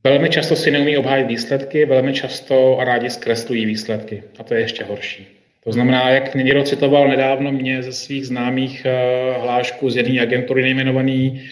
[0.04, 4.24] Velmi často si neumí obhájit výsledky, velmi často rádi zkreslují výsledky.
[4.40, 5.28] A to je ještě horší.
[5.64, 10.62] To znamená, jak někdo citoval nedávno mě ze svých známých uh, hlášků z jedné agentury
[10.62, 11.50] nejmenovaný,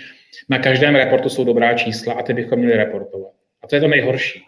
[0.50, 3.32] na každém reportu jsou dobrá čísla a ty bychom měli reportovat.
[3.64, 4.46] A to je to nejhorší.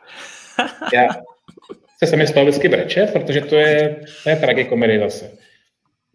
[0.93, 1.07] Já
[2.03, 5.31] se se mi z toho vždycky brečet, protože to je, to je tragikomedie zase.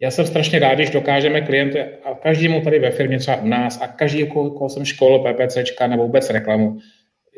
[0.01, 3.81] Já jsem strašně rád, když dokážeme klienty a každému tady ve firmě, třeba u nás,
[3.83, 6.79] a každý, koho jsem škol, PPCčka nebo vůbec reklamu,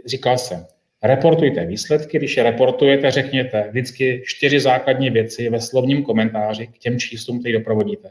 [0.07, 0.67] říkal jsem,
[1.03, 6.99] reportujte výsledky, když je reportujete, řekněte vždycky čtyři základní věci ve slovním komentáři k těm
[6.99, 8.11] číslům, které doprovodíte.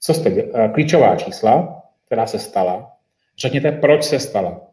[0.00, 2.92] Co jste, eh, klíčová čísla, která se stala,
[3.38, 4.68] řekněte, proč se stala.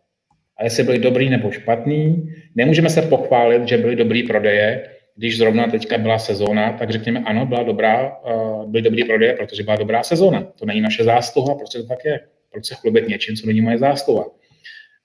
[0.57, 5.67] A jestli byly dobrý nebo špatný, nemůžeme se pochválit, že byly dobrý prodeje, když zrovna
[5.67, 10.03] teďka byla sezóna, tak řekněme ano, byla dobrá, uh, byly dobrý prodeje, protože byla dobrá
[10.03, 10.41] sezóna.
[10.59, 12.19] To není naše zásluha, prostě to tak je.
[12.51, 14.25] Proč se chlubit něčím, co není moje zásluha?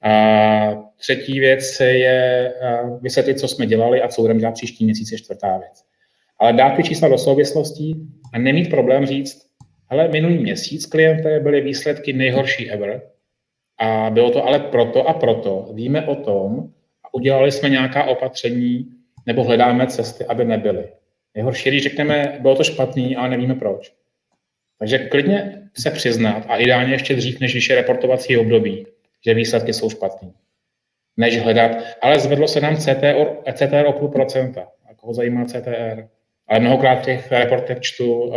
[0.03, 2.53] A třetí věc je
[2.85, 5.83] uh, vysvětlit, co jsme dělali a co budeme dělat příští měsíc, je čtvrtá věc.
[6.39, 9.47] Ale dát ty čísla do souvislostí a nemít problém říct,
[9.89, 13.03] ale minulý měsíc klienté byly výsledky nejhorší ever
[13.81, 15.69] a bylo to ale proto a proto.
[15.73, 16.71] Víme o tom
[17.05, 18.87] a udělali jsme nějaká opatření,
[19.27, 20.89] nebo hledáme cesty, aby nebyly.
[21.35, 23.93] Nejhorší, když řekneme, bylo to špatný, ale nevíme proč.
[24.79, 28.87] Takže klidně se přiznat a ideálně ještě dřív, než je reportovací období,
[29.25, 30.33] že výsledky jsou špatné.
[31.17, 31.71] Než hledat,
[32.03, 34.61] ale zvedlo se nám CTR, CTR o půl procenta.
[34.91, 36.09] A koho zajímá CTR?
[36.49, 38.35] Ale mnohokrát těch reportech čtu uh,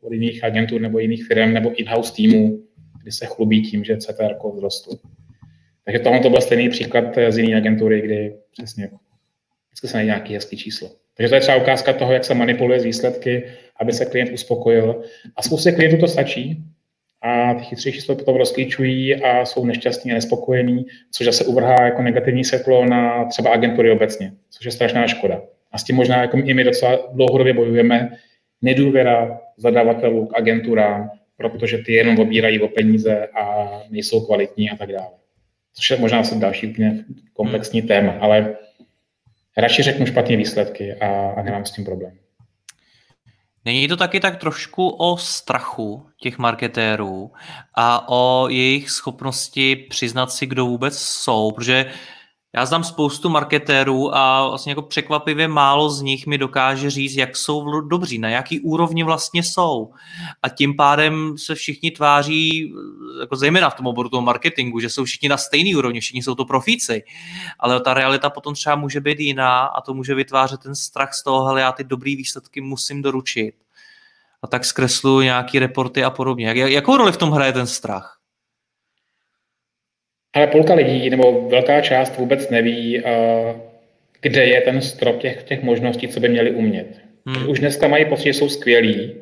[0.00, 2.58] od jiných agentů nebo jiných firm nebo in-house týmů,
[3.02, 4.96] kdy se chlubí tím, že CTR vzrostl.
[5.84, 8.90] Takže tohle to byl stejný příklad z jiné agentury, kdy přesně
[9.68, 10.90] vždycky se najde nějaký hezký číslo.
[11.16, 13.44] Takže to je třeba ukázka toho, jak se manipuluje z výsledky,
[13.80, 15.02] aby se klient uspokojil.
[15.36, 16.64] A spoustě klientů to stačí
[17.22, 22.02] a ty chytřejší to potom rozklíčují a jsou nešťastní a nespokojení, což zase uvrhá jako
[22.02, 25.42] negativní světlo na třeba agentury obecně, což je strašná škoda.
[25.72, 28.10] A s tím možná jako i my docela dlouhodobě bojujeme.
[28.62, 34.92] Nedůvěra zadavatelů k agenturám, protože ty jenom obírají o peníze a nejsou kvalitní a tak
[34.92, 35.10] dále.
[35.74, 37.88] Což je možná asi další úplně komplexní hmm.
[37.88, 38.56] téma, ale
[39.56, 42.18] radši řeknu špatné výsledky a, a nemám s tím problém.
[43.64, 47.32] Není to taky tak trošku o strachu těch marketérů
[47.74, 51.86] a o jejich schopnosti přiznat si, kdo vůbec jsou, protože
[52.52, 57.36] já znám spoustu marketérů a vlastně jako překvapivě málo z nich mi dokáže říct, jak
[57.36, 59.92] jsou dobří, na jaký úrovni vlastně jsou.
[60.42, 62.74] A tím pádem se všichni tváří,
[63.20, 66.34] jako zejména v tom oboru toho marketingu, že jsou všichni na stejný úrovni, všichni jsou
[66.34, 67.02] to profíci.
[67.58, 71.22] Ale ta realita potom třeba může být jiná a to může vytvářet ten strach z
[71.22, 73.54] toho, hele, já ty dobrý výsledky musím doručit.
[74.42, 76.46] A tak zkreslu nějaký reporty a podobně.
[76.46, 78.19] Jak, jakou roli v tom hraje ten strach?
[80.32, 83.02] Ale půlka lidí, nebo velká část vůbec neví,
[84.20, 87.00] kde je ten strop těch, těch možností, co by měli umět.
[87.26, 87.48] Hmm.
[87.48, 89.14] Už dneska mají pocit, že jsou skvělí.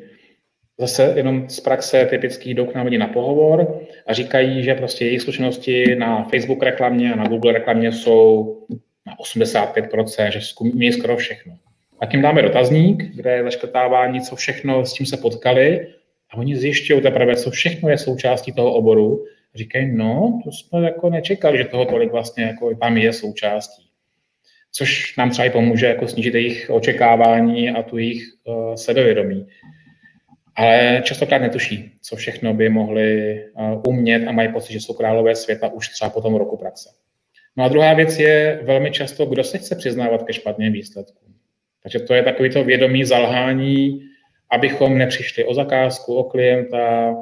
[0.79, 5.21] Zase jenom z praxe typický jdou k nám na pohovor a říkají, že prostě jejich
[5.21, 8.57] zkušenosti na Facebook reklamě a na Google reklamě jsou
[9.05, 11.53] na 85%, že umí skoro všechno.
[11.99, 15.87] A tím dáme dotazník, kde je zaškrtávání, co všechno s tím se potkali
[16.31, 21.09] a oni zjišťují teprve, co všechno je součástí toho oboru říkají, no, to jsme jako
[21.09, 23.89] nečekali, že toho tolik vlastně jako tam je součástí.
[24.71, 29.47] Což nám třeba i pomůže jako snížit jejich očekávání a tu jejich uh, sebevědomí.
[30.55, 35.35] Ale častokrát netuší, co všechno by mohli uh, umět a mají pocit, že jsou králové
[35.35, 36.89] světa už třeba po tom roku praxe.
[37.57, 41.33] No a druhá věc je velmi často, kdo se chce přiznávat ke špatným výsledkům.
[41.83, 44.01] Takže to je takový to vědomí zalhání,
[44.51, 47.15] abychom nepřišli o zakázku, o klienta,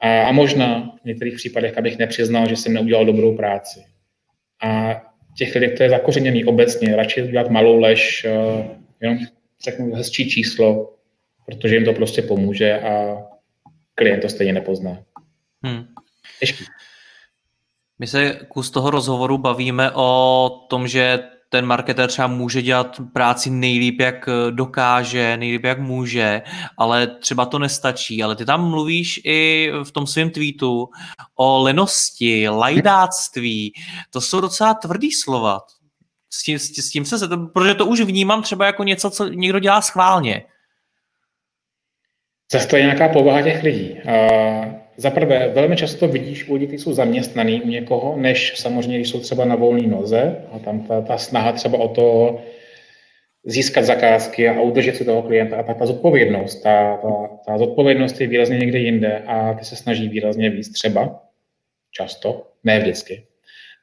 [0.00, 3.84] a, a možná v některých případech, abych nepřiznal, že jsem neudělal dobrou práci.
[4.62, 5.02] A
[5.38, 8.66] těch lidí, to je zakořeněný obecně, radši udělat malou lež, uh,
[9.00, 9.18] jenom
[9.64, 10.94] řeknu hezčí číslo,
[11.46, 13.22] protože jim to prostě pomůže a
[13.94, 15.02] klient to stejně nepozná.
[15.62, 15.84] Hmm.
[16.40, 16.64] Těžký.
[17.98, 23.50] My se kus toho rozhovoru bavíme o tom, že ten marketer třeba může dělat práci
[23.50, 26.42] nejlíp, jak eh, dokáže, nejlíp, jak může,
[26.76, 28.22] ale třeba to nestačí.
[28.22, 30.88] Ale ty tam mluvíš i v tom svém tweetu
[31.34, 33.72] o lenosti, lajdáctví.
[34.10, 35.60] To jsou docela tvrdý slova.
[36.30, 39.82] S tím, s tím se, protože to už vnímám třeba jako něco, co někdo dělá
[39.82, 40.44] schválně.
[42.52, 43.96] Zase to je nějaká povaha těch lidí.
[44.04, 49.08] Uh, za prvé, velmi často vidíš lidi, kteří jsou zaměstnaný u někoho, než samozřejmě, když
[49.08, 52.38] jsou třeba na volné noze a tam ta, ta snaha třeba o to
[53.44, 57.08] získat zakázky a udržet si toho klienta a tak ta zodpovědnost, ta, ta,
[57.46, 61.22] ta zodpovědnost je výrazně někde jinde a ty se snaží výrazně víc třeba,
[61.90, 63.22] často, ne vždycky.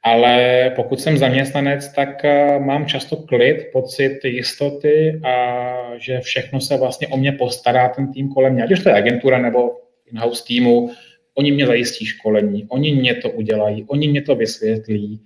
[0.02, 6.76] Ale pokud jsem zaměstnanec, tak eh, mám často klid, pocit jistoty a že všechno se
[6.76, 10.44] vlastně o mě postará ten tým kolem mě, ať už to je agentura nebo in-house
[10.46, 10.90] týmu,
[11.34, 15.22] oni mě zajistí školení, oni mě to udělají, oni mě to vysvětlí.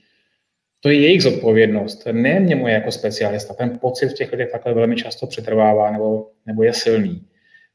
[0.81, 3.55] to je jejich zodpovědnost, ne mě moje jako specialista.
[3.55, 7.27] Ten pocit v těch lidech takhle velmi často přetrvává nebo, nebo je silný.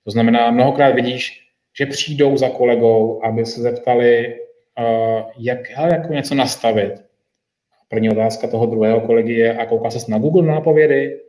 [0.03, 1.41] To znamená, mnohokrát vidíš,
[1.77, 4.35] že přijdou za kolegou, aby se zeptali,
[4.79, 6.93] uh, jak jako něco nastavit.
[7.87, 11.19] První otázka toho druhého kolegy je, a kouká se na Google nápovědy?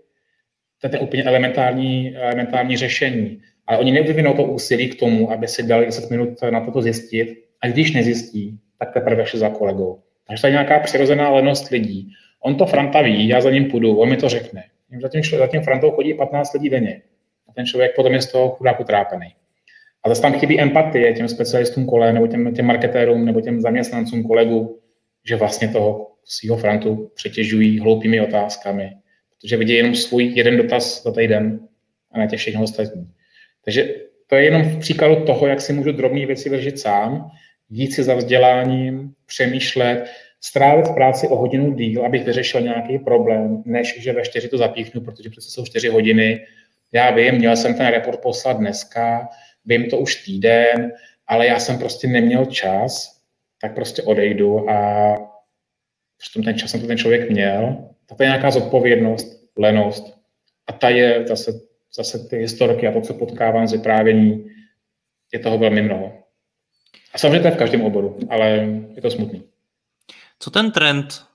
[0.81, 3.43] To je úplně elementární, elementární řešení.
[3.67, 7.45] Ale oni nevyvinou to úsilí k tomu, aby si dali 10 minut na toto zjistit.
[7.61, 10.01] A když nezjistí, tak teprve šli za kolegou.
[10.29, 12.09] Takže to je nějaká přirozená lenost lidí.
[12.41, 14.65] On to Franta ví, já za ním půjdu, on mi to řekne.
[15.03, 17.03] Zatím, zatím Frantou chodí 15 lidí denně.
[17.49, 19.27] A ten člověk potom je z toho chudáku trápený.
[20.03, 24.23] A zase tam chybí empatie těm specialistům kole, nebo těm, těm marketérům, nebo těm zaměstnancům
[24.23, 24.81] kolegů,
[25.29, 28.91] že vlastně toho svého frontu přetěžují hloupými otázkami,
[29.31, 31.61] protože vidí jenom svůj jeden dotaz za týden
[32.13, 33.11] a ne těch všechno ostatní.
[33.67, 33.95] Takže
[34.27, 37.31] to je jenom v příkladu toho, jak si můžu drobné věci vyřešit sám,
[37.71, 40.05] jít si za vzděláním, přemýšlet,
[40.41, 44.59] strávit v práci o hodinu díl, abych vyřešil nějaký problém, než že ve čtyři to
[44.59, 46.47] zapíchnu, protože přece jsou čtyři hodiny.
[46.93, 49.29] Já vím, měl jsem ten report poslat dneska,
[49.65, 50.93] vím to už týden,
[51.27, 53.21] ale já jsem prostě neměl čas,
[53.61, 55.17] tak prostě odejdu a
[56.19, 57.89] přitom ten čas jsem to ten člověk měl.
[58.07, 60.17] To je nějaká zodpovědnost, lenost.
[60.67, 61.53] A ta je zase,
[61.95, 64.47] zase ty historky a to, co potkávám z vyprávění,
[65.33, 66.13] je toho velmi mnoho.
[67.15, 68.49] A samozřejmě to je v každém oboru, ale
[68.97, 69.43] je to smutný.
[70.39, 71.27] Co ten trend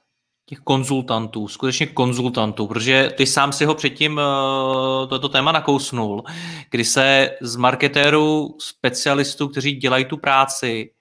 [0.46, 6.24] těch konzultantů, skutečně konzultantů, protože ty sám si ho předtím uh, toto téma nakousnul,
[6.72, 10.92] kdy se z marketérů, specialistů, kteří dělají tu práci,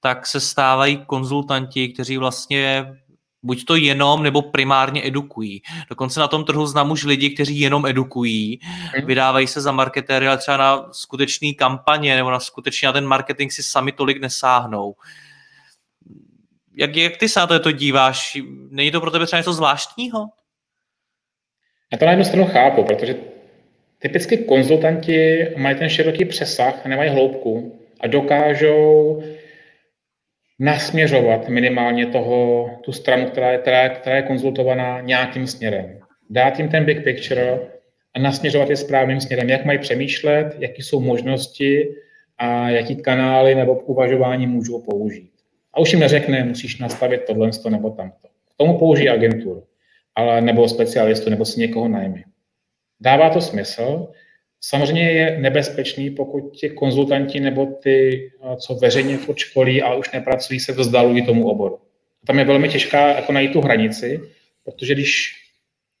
[0.00, 2.86] tak se stávají konzultanti, kteří vlastně
[3.44, 5.62] buď to jenom nebo primárně edukují.
[5.90, 9.06] Dokonce na tom trhu znám už lidi, kteří jenom edukují, hmm.
[9.06, 13.52] vydávají se za marketéry, ale třeba na skutečný kampaně nebo na skutečně na ten marketing
[13.52, 14.94] si sami tolik nesáhnou.
[16.76, 18.38] Jak, jak ty se na to, to díváš?
[18.70, 20.26] Není to pro tebe třeba něco zvláštního?
[21.92, 23.16] Já to na jednu stranu chápu, protože
[23.98, 29.22] typicky konzultanti mají ten široký přesah, nemají hloubku a dokážou
[30.58, 35.98] nasměřovat minimálně toho, tu stranu, která je, která, která je konzultovaná nějakým směrem.
[36.30, 37.58] Dát jim ten big picture
[38.14, 41.94] a nasměřovat je správným směrem, jak mají přemýšlet, jaké jsou možnosti
[42.38, 45.30] a jaký kanály nebo uvažování můžou použít.
[45.74, 48.28] A už jim neřekne, musíš nastavit tohle nebo tamto.
[48.28, 49.64] K tomu použijí agenturu,
[50.14, 52.24] ale nebo specialistu, nebo si někoho najmi.
[53.00, 54.08] Dává to smysl,
[54.68, 60.60] Samozřejmě je nebezpečný, pokud ti konzultanti nebo ty, co veřejně furt školí, ale už nepracují,
[60.60, 61.78] se vzdalují tomu oboru.
[62.26, 64.20] Tam je velmi těžká jako najít tu hranici,
[64.64, 65.32] protože když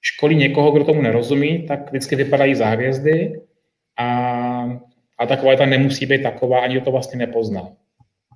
[0.00, 3.40] školí někoho, kdo tomu nerozumí, tak vždycky vypadají za hvězdy
[3.98, 4.08] a,
[5.18, 7.68] a ta kvalita nemusí být taková, ani to vlastně nepozná.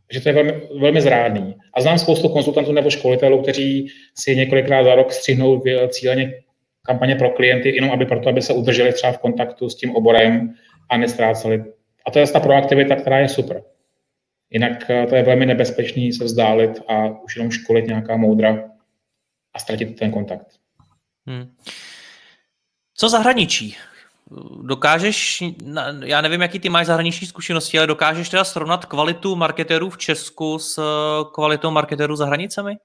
[0.06, 1.56] Takže to je velmi, velmi zrádný.
[1.74, 6.32] A znám spoustu konzultantů nebo školitelů, kteří si několikrát za rok střihnou cíleně
[6.86, 10.54] kampaně pro klienty, jenom aby proto, aby se udrželi třeba v kontaktu s tím oborem
[10.90, 11.64] a nestráceli.
[12.06, 13.62] A to je ta proaktivita, která je super.
[14.50, 18.70] Jinak eh, to je velmi nebezpečný se vzdálit a už jenom školit nějaká moudra
[19.54, 20.46] a ztratit ten kontakt.
[21.26, 21.54] Hmm.
[22.94, 23.76] Co zahraničí?
[24.62, 25.42] Dokážeš,
[26.04, 30.58] já nevím, jaký ty máš zahraniční zkušenosti, ale dokážeš teda srovnat kvalitu marketérů v Česku
[30.58, 32.76] s eh, kvalitou marketérů za hranicemi?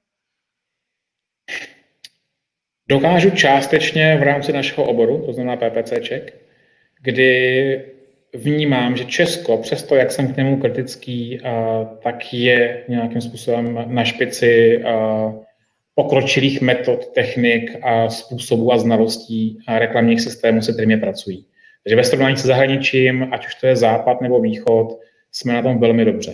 [2.89, 6.33] Dokážu částečně v rámci našeho oboru, to znamená PPCček,
[7.01, 7.81] kdy
[8.33, 11.39] vnímám, že Česko, přesto jak jsem k němu kritický,
[12.03, 14.83] tak je nějakým způsobem na špici
[15.95, 21.45] pokročilých metod, technik a způsobů a znalostí a reklamních systémů, se kterými pracují.
[21.83, 24.99] Takže ve srovnání se zahraničím, ať už to je západ nebo východ,
[25.31, 26.33] jsme na tom velmi dobře.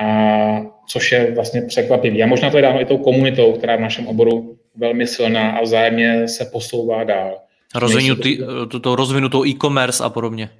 [0.00, 2.22] A což je vlastně překvapivý.
[2.22, 5.62] A možná to je dáno i tou komunitou, která v našem oboru velmi silná a
[5.62, 7.38] vzájemně se posouvá dál.
[7.74, 8.38] Rozvinutý,
[8.70, 10.50] to, to rozvinutou e-commerce a podobně.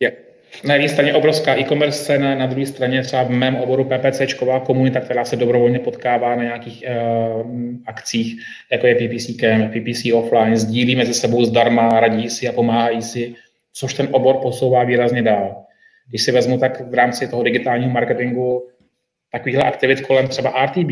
[0.00, 0.12] Je.
[0.64, 5.00] Na jedné straně obrovská e-commerce scéna, na druhé straně třeba v mém oboru PPCčková komunita,
[5.00, 7.50] která se dobrovolně potkává na nějakých uh,
[7.86, 13.02] akcích, jako je PPC Camp, PPC Offline, sdílí mezi sebou zdarma, radí si a pomáhají
[13.02, 13.34] si,
[13.72, 15.64] což ten obor posouvá výrazně dál.
[16.08, 18.68] Když si vezmu, tak v rámci toho digitálního marketingu
[19.32, 20.90] takovýchhle aktivit kolem třeba RTB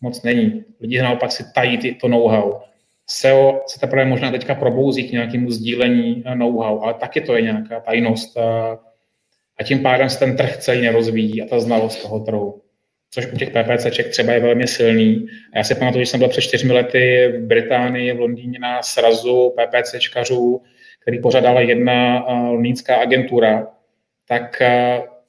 [0.00, 0.64] moc není.
[0.80, 2.52] Lidi naopak si tají ty, to know-how.
[3.06, 7.42] SEO se teprve možná teďka probouzí k nějakému sdílení eh, know-how, ale taky to je
[7.42, 8.78] nějaká tajnost a,
[9.60, 12.60] a tím pádem se ten trh celý nerozvíjí a ta znalost toho trhu.
[13.10, 15.26] Což u těch PPCček třeba je velmi silný.
[15.52, 18.82] A já si pamatuju, že jsem byl před čtyřmi lety v Británii, v Londýně na
[18.82, 20.62] srazu PPCčkařů,
[21.02, 23.66] který pořádala jedna uh, londýnská agentura,
[24.28, 24.62] tak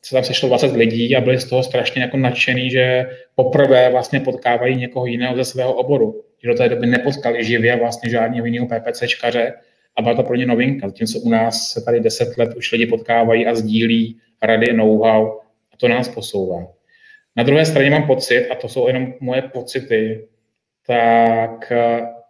[0.05, 4.19] se tam sešlo 20 lidí a byli z toho strašně jako nadšený, že poprvé vlastně
[4.19, 6.21] potkávají někoho jiného ze svého oboru.
[6.43, 9.53] že do té doby nepotkali živě vlastně žádného jiného PPCčkaře
[9.95, 10.87] a byla to pro ně novinka.
[10.87, 15.39] Zatímco u nás se tady deset let už lidi potkávají a sdílí rady, know-how
[15.73, 16.67] a to nás posouvá.
[17.35, 20.27] Na druhé straně mám pocit, a to jsou jenom moje pocity,
[20.87, 21.71] tak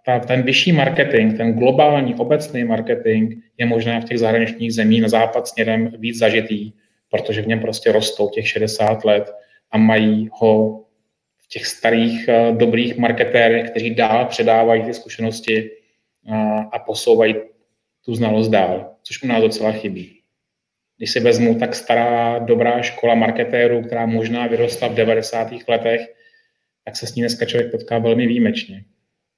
[0.05, 5.09] ta, ten vyšší marketing, ten globální obecný marketing je možná v těch zahraničních zemích na
[5.09, 6.71] západ směrem víc zažitý,
[7.18, 9.32] protože v něm prostě rostou těch 60 let
[9.72, 10.84] a mají ho
[11.38, 15.72] v těch starých eh, dobrých marketérech, kteří dál předávají ty zkušenosti
[16.32, 17.36] a, a posouvají
[18.05, 20.22] tu znalost dál, což u nás docela chybí.
[20.97, 25.47] Když si vezmu tak stará dobrá škola marketérů, která možná vyrostla v 90.
[25.68, 26.01] letech,
[26.86, 28.84] tak se s ní dneska člověk potká velmi výjimečně.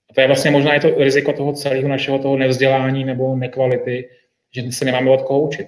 [0.09, 4.09] A to je vlastně možná i to riziko toho celého našeho toho nevzdělání nebo nekvality,
[4.55, 5.67] že se nemáme od koho učit.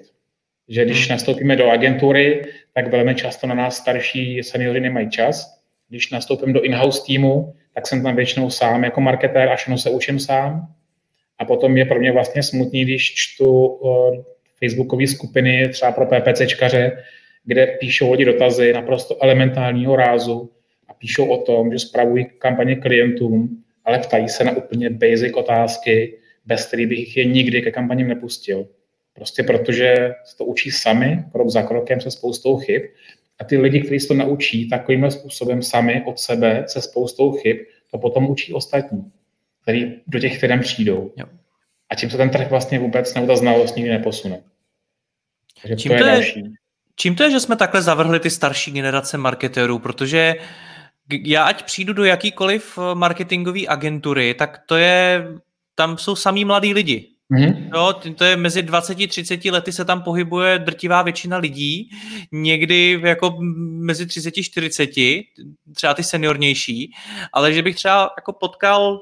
[0.70, 1.16] Že když hmm.
[1.16, 5.60] nastoupíme do agentury, tak velmi často na nás starší seniori nemají čas.
[5.90, 9.90] Když nastoupím do in-house týmu, tak jsem tam většinou sám jako marketér a všechno se
[9.90, 10.68] učím sám.
[11.40, 14.16] A potom je pro mě vlastně smutný, když čtu uh,
[14.60, 17.04] facebookové skupiny třeba pro PPCčkaře,
[17.46, 20.52] kde píšou lidi dotazy naprosto elementárního rázu
[20.88, 26.18] a píšou o tom, že spravují kampaně klientům ale ptají se na úplně basic otázky,
[26.46, 28.68] bez kterých bych je nikdy ke kampaním nepustil.
[29.20, 32.82] Prostě protože se to učí sami, krok za krokem se spoustou chyb
[33.40, 37.58] a ty lidi, kteří se to naučí takovým způsobem sami od sebe se spoustou chyb,
[37.92, 39.12] to potom učí ostatní,
[39.62, 41.12] kteří do těch firm přijdou.
[41.18, 41.26] Jo.
[41.90, 44.42] A tím se ten trh vlastně vůbec nebo ta znalost nikdy neposune.
[45.62, 46.44] Takže čím to je, to je další.
[46.96, 50.36] Čím to je, že jsme takhle zavrhli ty starší generace marketérů, protože
[51.26, 55.28] já ať přijdu do jakýkoliv eh, marketingové agentury, tak to je,
[55.76, 57.19] tam jsou samý mladí lidi.
[57.34, 57.70] Mm-hmm.
[57.76, 61.90] Jo, to je mezi 20-30 lety se tam pohybuje drtivá většina lidí,
[62.32, 63.38] někdy jako
[63.86, 65.24] mezi 30-40,
[65.76, 66.92] třeba ty seniornější,
[67.34, 69.00] ale že bych třeba jako potkal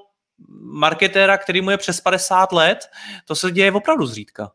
[0.61, 2.77] marketéra, který mu je přes 50 let,
[3.25, 4.51] to se děje opravdu zřídka.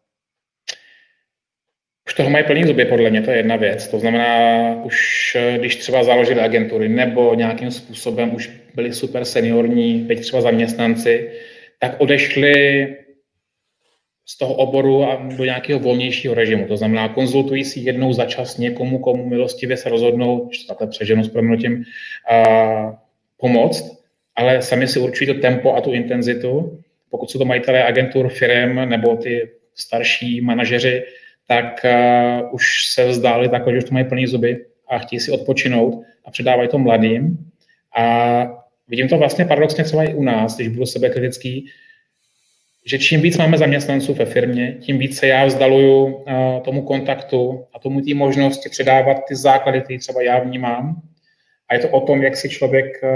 [2.06, 3.88] Už toho mají plný zuby, podle mě, to je jedna věc.
[3.88, 4.26] To znamená,
[4.84, 11.32] už když třeba založili agentury nebo nějakým způsobem už byli super seniorní, teď třeba zaměstnanci,
[11.78, 12.86] tak odešli
[14.26, 16.66] z toho oboru a do nějakého volnějšího režimu.
[16.66, 21.24] To znamená, konzultují si jednou za čas někomu, komu milostivě se rozhodnou, že takhle přeženu
[21.24, 21.84] s proměnutím,
[23.36, 24.02] pomoct,
[24.36, 26.78] ale sami si určují to tempo a tu intenzitu.
[27.10, 31.02] Pokud jsou to majitelé agentur, firm nebo ty starší manažeři,
[31.48, 35.30] tak uh, už se vzdáli takhle, že už to mají plný zuby a chtějí si
[35.30, 37.38] odpočinout a předávají to mladým.
[37.96, 41.66] A vidím to vlastně paradoxně třeba i u nás, když budu sebe kritický,
[42.84, 46.24] že čím víc máme zaměstnanců ve firmě, tím více já vzdaluju uh,
[46.64, 51.02] tomu kontaktu a tomu té možnosti předávat ty základy, které třeba já vnímám.
[51.68, 53.10] A je to o tom, jak si člověk uh,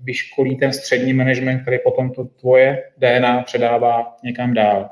[0.00, 4.90] vyškolí ten střední management, který potom to tvoje DNA předává někam dál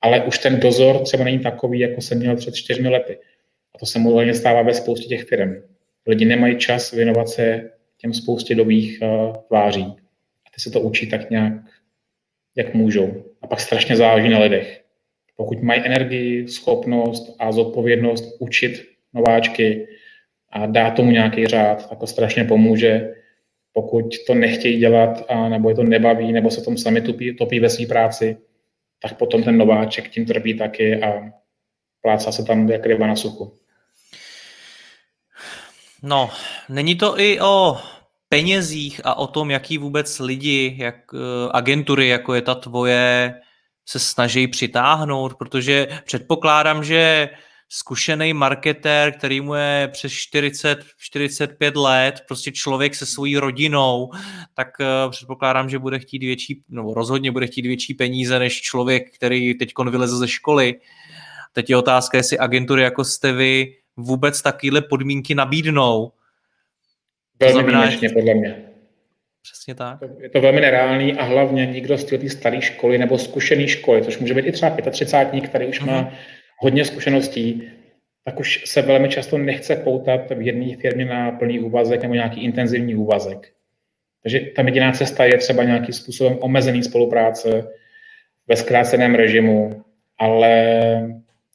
[0.00, 3.18] ale už ten dozor třeba není takový, jako jsem měl před čtyřmi lety.
[3.74, 5.54] A to se mu stává ve spoustě těch firm.
[6.06, 9.84] Lidi nemají čas věnovat se těm spoustě dobých uh, tváří.
[10.46, 11.52] A ty se to učí tak nějak,
[12.56, 13.24] jak můžou.
[13.42, 14.84] A pak strašně záleží na lidech.
[15.36, 19.88] Pokud mají energii, schopnost a zodpovědnost učit nováčky
[20.50, 23.14] a dá tomu nějaký řád, tak to strašně pomůže.
[23.72, 27.60] Pokud to nechtějí dělat, a nebo je to nebaví, nebo se tom sami topí, topí
[27.60, 28.36] ve své práci,
[29.02, 31.32] tak potom ten nováček tím trpí taky a
[32.02, 33.52] plácá se tam jak ryba na suchu.
[36.02, 36.30] No,
[36.68, 37.76] není to i o
[38.28, 41.20] penězích a o tom, jaký vůbec lidi, jak uh,
[41.52, 43.34] agentury, jako je ta tvoje,
[43.88, 47.28] se snaží přitáhnout, protože předpokládám, že
[47.68, 54.10] zkušený marketér, který mu je přes 40, 45 let, prostě člověk se svojí rodinou,
[54.54, 59.14] tak uh, předpokládám, že bude chtít větší, nebo rozhodně bude chtít větší peníze než člověk,
[59.14, 60.80] který teď vyleze ze školy.
[61.52, 66.12] Teď je otázka, jestli agentury jako jste vy vůbec takovéhle podmínky nabídnou.
[67.40, 68.62] Velmi znamená, výjimečně, podle mě.
[69.42, 69.98] Přesně tak.
[70.20, 74.18] Je to velmi nereálný a hlavně nikdo z té staré školy nebo zkušený školy, což
[74.18, 75.86] může být i třeba 35, který už uh-huh.
[75.86, 76.10] má mhm
[76.58, 77.70] hodně zkušeností,
[78.24, 82.44] tak už se velmi často nechce poutat v jedné firmě na plný úvazek nebo nějaký
[82.44, 83.52] intenzivní úvazek.
[84.22, 87.70] Takže ta jediná cesta je třeba nějakým způsobem omezený spolupráce
[88.46, 89.84] ve zkráceném režimu,
[90.18, 90.52] ale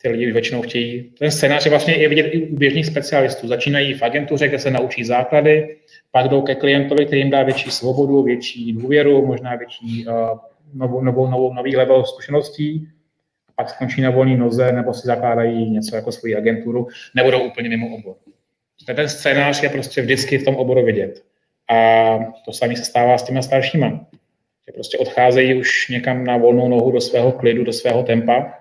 [0.03, 1.11] ty lidi většinou chtějí.
[1.19, 3.47] Ten scénář je vlastně je vidět i u běžných specialistů.
[3.47, 5.77] Začínají v agentuře, kde se naučí základy,
[6.11, 10.13] pak jdou ke klientovi, který jim dá větší svobodu, větší důvěru, možná větší uh,
[10.73, 12.87] novou, novou, novou, nový level zkušeností
[13.55, 17.69] pak skončí na volné noze nebo si zakládají něco jako svoji agenturu, nebo jdou úplně
[17.69, 18.15] mimo obor.
[18.95, 21.23] Ten scénář je prostě vždycky v tom oboru vidět.
[21.69, 23.89] A to samé se stává s těma staršíma.
[24.67, 28.53] Že prostě odcházejí už někam na volnou nohu do svého klidu, do svého tempa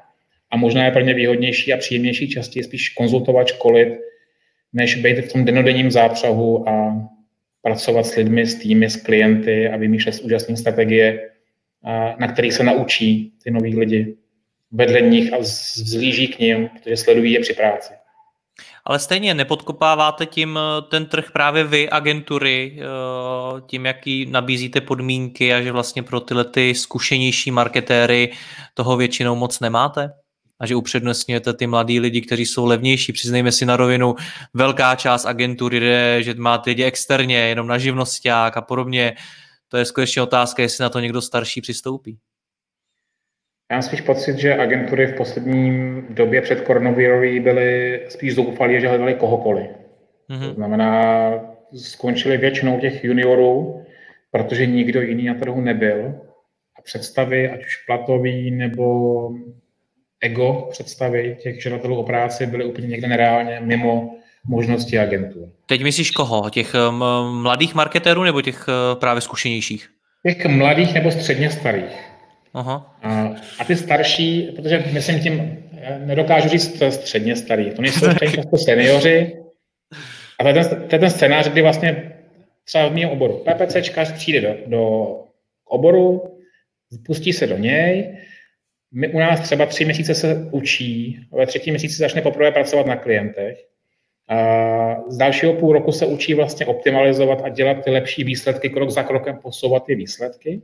[0.53, 3.89] a možná je pro ně výhodnější a příjemnější častěji spíš konzultovat, školit,
[4.73, 7.09] než být v tom denodenním zápřahu a
[7.63, 11.31] pracovat s lidmi, s týmy, s klienty a vymýšlet úžasné strategie,
[12.19, 14.17] na kterých se naučí ty noví lidi
[14.73, 17.93] vedle nich a vzlíží k ním, protože sledují je při práci.
[18.85, 20.59] Ale stejně nepodkopáváte tím
[20.91, 26.45] ten trh právě vy, agentury, eh, tím, jaký nabízíte podmínky a že vlastně pro tyhle
[26.45, 28.33] ty zkušenější marketéry
[28.75, 30.22] toho většinou moc nemáte?
[30.63, 33.13] A že upřednostňujete ty mladí lidi, kteří jsou levnější.
[33.13, 34.15] Přiznejme si na rovinu,
[34.55, 39.15] velká část agentury jde, že máte lidi externě, jenom na živnosták a podobně.
[39.69, 42.19] To je skutečně otázka, jestli na to někdo starší přistoupí.
[43.71, 48.89] Já mám spíš pocit, že agentury v posledním době před koronavirový byly spíš zoufalí, že
[48.89, 49.71] hledali kohokoliv.
[50.31, 50.49] Mm-hmm.
[50.49, 51.31] To znamená,
[51.77, 53.85] skončili většinou těch juniorů,
[54.31, 56.21] protože nikdo jiný na trhu nebyl.
[56.79, 59.31] A představy, ať už platový nebo
[60.23, 64.15] ego představy těch žadatelů o práci byly úplně někde nereálně mimo
[64.45, 65.49] možnosti agentur.
[65.67, 66.51] Teď myslíš koho?
[66.51, 66.75] Těch
[67.31, 69.89] mladých marketérů nebo těch eh, právě zkušenějších?
[70.27, 72.13] Těch mladých nebo středně starých.
[72.55, 72.97] Aha.
[73.03, 75.59] A, a ty starší, protože myslím tím,
[76.05, 79.43] nedokážu říct středně starý, to nejsou často seniori,
[80.39, 82.13] a to je, ten, to je ten scénář, kdy vlastně
[82.65, 85.11] třeba v mém oboru PPCčkař přijde do, do
[85.65, 86.23] oboru,
[87.07, 88.19] pustí se do něj,
[88.93, 92.97] my u nás třeba tři měsíce se učí, ve třetí měsíci začne poprvé pracovat na
[92.97, 93.59] klientech.
[94.29, 98.91] A z dalšího půl roku se učí vlastně optimalizovat a dělat ty lepší výsledky, krok
[98.91, 100.63] za krokem posouvat ty výsledky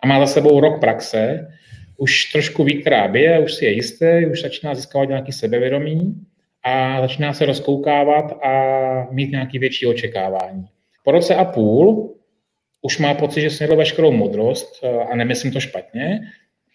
[0.00, 1.48] a má za sebou rok praxe,
[1.96, 6.14] už trošku ví, která bije, už si je jistý, už začíná získávat nějaký sebevědomí
[6.62, 8.52] a začíná se rozkoukávat a
[9.10, 10.64] mít nějaký větší očekávání.
[11.04, 12.14] Po roce a půl
[12.82, 16.20] už má pocit, že snědl veškerou modrost a nemyslím to špatně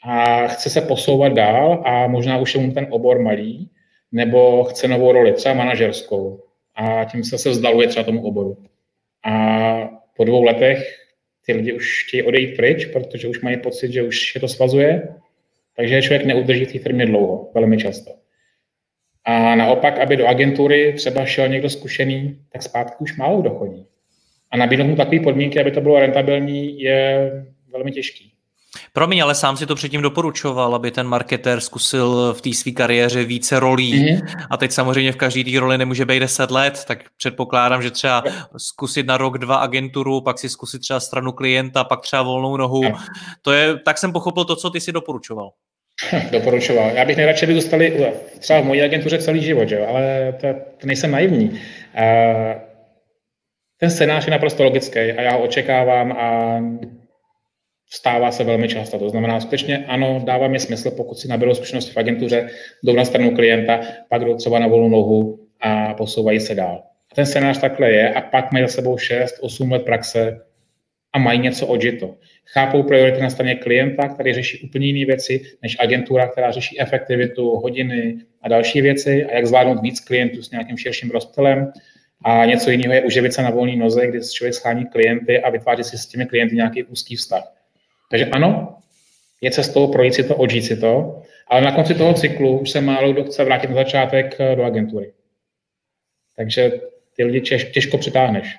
[0.04, 3.70] a chce se posouvat dál a možná už je mu ten obor malý,
[4.12, 6.43] nebo chce novou roli, třeba manažerskou
[6.76, 8.58] a tím se se vzdaluje třeba tomu oboru.
[9.24, 10.80] A po dvou letech
[11.45, 15.16] ty lidi už chtějí odejít pryč, protože už mají pocit, že už je to svazuje,
[15.76, 18.12] takže člověk neudrží v té firmě dlouho, velmi často.
[19.26, 23.86] A naopak, aby do agentury třeba šel někdo zkušený, tak zpátky už málo dochodí.
[24.52, 27.32] A nabídnout mu takové podmínky, aby to bylo rentabilní, je
[27.72, 28.34] velmi těžký.
[28.93, 33.24] Promiň, ale sám si to předtím doporučoval, aby ten marketér zkusil v té své kariéře
[33.24, 33.93] více rolí.
[33.93, 34.45] Mm-hmm.
[34.49, 38.24] A teď samozřejmě v každé té roli nemůže být 10 let, tak předpokládám, že třeba
[38.57, 42.84] zkusit na rok, dva agenturu, pak si zkusit třeba stranu klienta, pak třeba volnou nohu.
[42.84, 42.97] No.
[43.41, 45.51] To je, tak jsem pochopil to, co ty si doporučoval.
[46.32, 46.89] Doporučoval.
[46.89, 49.86] Já bych nejradši, by dostali třeba v mojí agentuře celý život, že?
[49.86, 50.47] ale to,
[50.78, 51.49] to nejsem naivní.
[51.49, 51.57] Uh,
[53.80, 56.59] ten scénář je naprosto logický a já ho očekávám a
[57.90, 59.00] stává se velmi často.
[59.00, 62.50] To znamená, skutečně ano, dává mi smysl, pokud si nabídou zkušenosti v agentuře,
[62.84, 63.80] jdou na stranu klienta,
[64.10, 66.84] pak jdou třeba na volnou nohu a posouvají se dál.
[67.12, 70.42] A ten scénář takhle je a pak mají za sebou 6-8 let praxe
[71.14, 72.16] a mají něco odžito.
[72.46, 77.50] Chápou priority na straně klienta, který řeší úplně jiné věci, než agentura, která řeší efektivitu,
[77.50, 81.72] hodiny a další věci a jak zvládnout víc klientů s nějakým širším rozptylem.
[82.26, 85.84] A něco jiného je uživit se na volné noze, kdy člověk schání klienty a vytváří
[85.84, 87.59] si s těmi klienty nějaký úzký vztah.
[88.10, 88.78] Takže ano,
[89.41, 92.82] je cestou projít si to, odžít si to, ale na konci toho cyklu už se
[92.82, 95.14] málo kdo chce vrátit na začátek eh, do agentury.
[96.36, 96.72] Takže
[97.16, 98.57] ty lidi těž, těžko přitáhneš.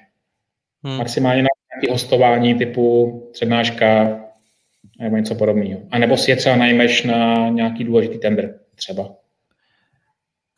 [0.84, 0.96] Hmm.
[0.96, 4.20] Maximálně na nějaké hostování typu přednáška
[4.98, 5.80] nebo něco podobného.
[5.90, 9.20] A nebo si je třeba najmeš na nějaký důležitý tender třeba.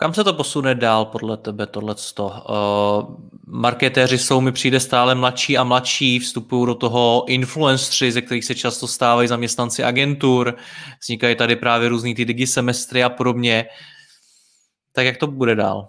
[0.03, 2.27] Kam se to posune dál podle tebe tohleto?
[2.27, 8.45] Uh, marketéři jsou mi přijde stále mladší a mladší, vstupují do toho influenceri, ze kterých
[8.45, 10.57] se často stávají zaměstnanci agentur,
[11.03, 13.67] vznikají tady právě různý ty digisemestry a podobně.
[14.93, 15.89] Tak jak to bude dál?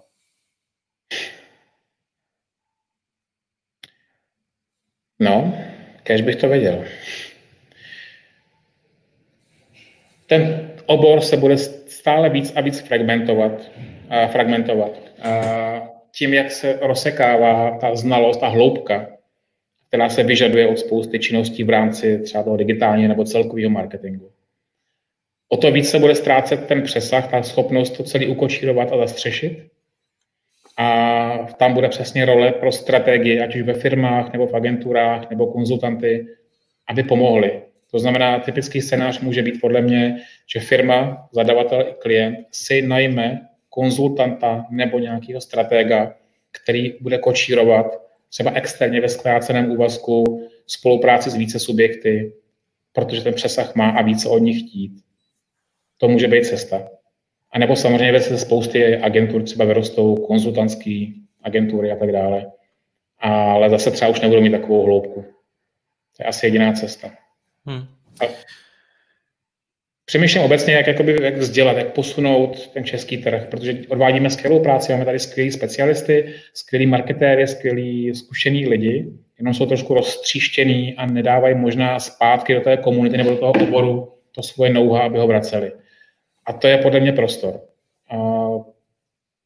[5.20, 5.58] No,
[6.02, 6.84] kež bych to věděl.
[10.26, 11.58] Ten obor se bude
[12.04, 13.52] stále víc a víc fragmentovat
[14.32, 14.90] fragmentovat.
[16.16, 19.08] Tím, jak se rozsekává ta znalost, ta hloubka,
[19.88, 24.30] která se vyžaduje od spousty činností v rámci třeba toho digitálního nebo celkového marketingu.
[25.48, 29.68] O to víc se bude ztrácet ten přesah, ta schopnost to celý ukočírovat a zastřešit.
[30.78, 35.46] A tam bude přesně role pro strategii, ať už ve firmách, nebo v agenturách, nebo
[35.46, 36.26] konzultanty,
[36.88, 37.62] aby pomohli.
[37.90, 40.16] To znamená, typický scénář může být podle mě,
[40.54, 46.14] že firma, zadavatel i klient si najme konzultanta nebo nějakého stratega,
[46.62, 47.86] který bude kočírovat
[48.28, 52.32] třeba externě ve zkráceném úvazku spolupráci s více subjekty
[52.94, 54.92] protože ten přesah má a ví, co od nich chtít.
[55.98, 56.88] To může být cesta.
[57.50, 61.06] A nebo samozřejmě ve spousty agentur třeba vyrostou konzultantské
[61.42, 62.52] agentury a tak dále.
[63.18, 65.22] Ale zase třeba už nebudou mít takovou hloubku.
[66.16, 67.10] To je asi jediná cesta.
[67.66, 67.86] Hmm.
[68.20, 68.24] A
[70.04, 74.92] přemýšlím obecně, jak, jakoby, jak vzdělat, jak posunout ten český trh, protože odvádíme skvělou práci,
[74.92, 79.06] máme tady skvělý specialisty, skvělý marketéry, skvělý zkušený lidi,
[79.38, 84.12] jenom jsou trošku roztříštěný a nedávají možná zpátky do té komunity nebo do toho oboru
[84.32, 85.72] to svoje know aby ho vraceli.
[86.46, 87.60] A to je podle mě prostor.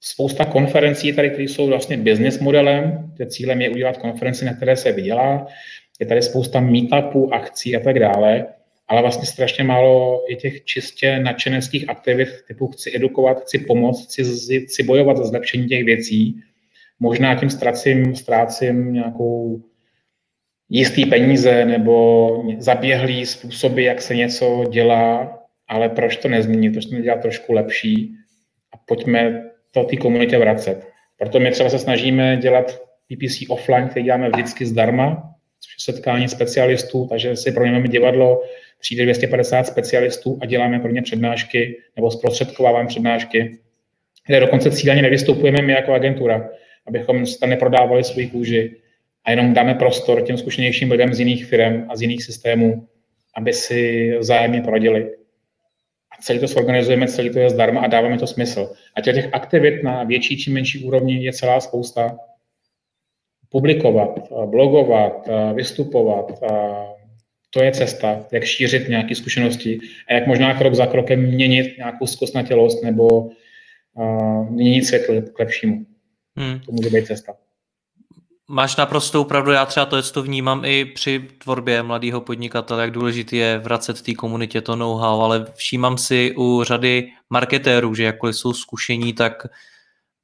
[0.00, 4.76] Spousta konferencí tady, které jsou vlastně business modelem, kde cílem je udělat konferenci, na které
[4.76, 5.46] se vydělá.
[6.00, 8.46] Je tady spousta meetupů, akcí a tak dále,
[8.88, 14.24] ale vlastně strašně málo je těch čistě nadšeneckých aktivit typu chci edukovat, chci pomoct, chci,
[14.60, 16.42] chci bojovat za zlepšení těch věcí.
[17.00, 19.62] Možná tím ztracím, ztrácím nějakou
[20.68, 22.28] jistý peníze nebo
[22.58, 28.14] zaběhlý způsoby, jak se něco dělá, ale proč to nezměnit, proč to nedělat trošku lepší
[28.72, 30.88] a pojďme to té komunitě vracet.
[31.18, 36.28] Proto my třeba se snažíme dělat PPC offline, který děláme vždycky zdarma, což je setkání
[36.28, 38.42] specialistů, takže si proměníme divadlo,
[38.80, 43.58] přijde 250 specialistů a děláme pro ně přednášky nebo zprostředkováváme přednášky,
[44.26, 46.50] kde dokonce cíleně nevystupujeme my jako agentura,
[46.86, 48.76] abychom tam neprodávali svůj kůži
[49.24, 52.88] a jenom dáme prostor těm zkušenějším lidem z jiných firm a z jiných systémů,
[53.36, 55.14] aby si vzájemně poradili
[56.20, 58.72] celý to zorganizujeme, celý to je zdarma a dáváme to smysl.
[58.96, 62.18] A těch aktivit na větší či menší úrovni je celá spousta.
[63.48, 66.40] Publikovat, blogovat, vystupovat,
[67.50, 69.78] to je cesta, jak šířit nějaké zkušenosti
[70.08, 73.30] a jak možná krok za krokem měnit nějakou zkostnatělost nebo
[74.50, 75.86] měnit svět k lepšímu.
[76.36, 76.60] Hmm.
[76.60, 77.32] To může být cesta.
[78.50, 83.36] Máš naprostou pravdu, já třeba to, to vnímám i při tvorbě mladého podnikatele, jak důležité
[83.36, 88.36] je vracet v té komunitě to know-how, ale všímám si u řady marketérů, že jakkoliv
[88.36, 89.46] jsou zkušení, tak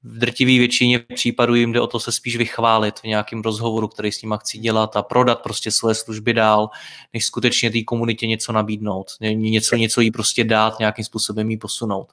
[0.05, 4.13] v drtivé většině případů jim jde o to se spíš vychválit v nějakém rozhovoru, který
[4.13, 6.71] s nimi chci dělat a prodat prostě své služby dál,
[7.13, 12.09] než skutečně té komunitě něco nabídnout, něco, něco jí prostě dát, nějakým způsobem jí posunout.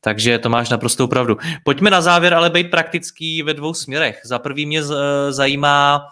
[0.00, 1.36] Takže to máš naprostou pravdu.
[1.64, 4.20] Pojďme na závěr ale být praktický ve dvou směrech.
[4.24, 4.82] Za prvý mě
[5.30, 6.06] zajímá,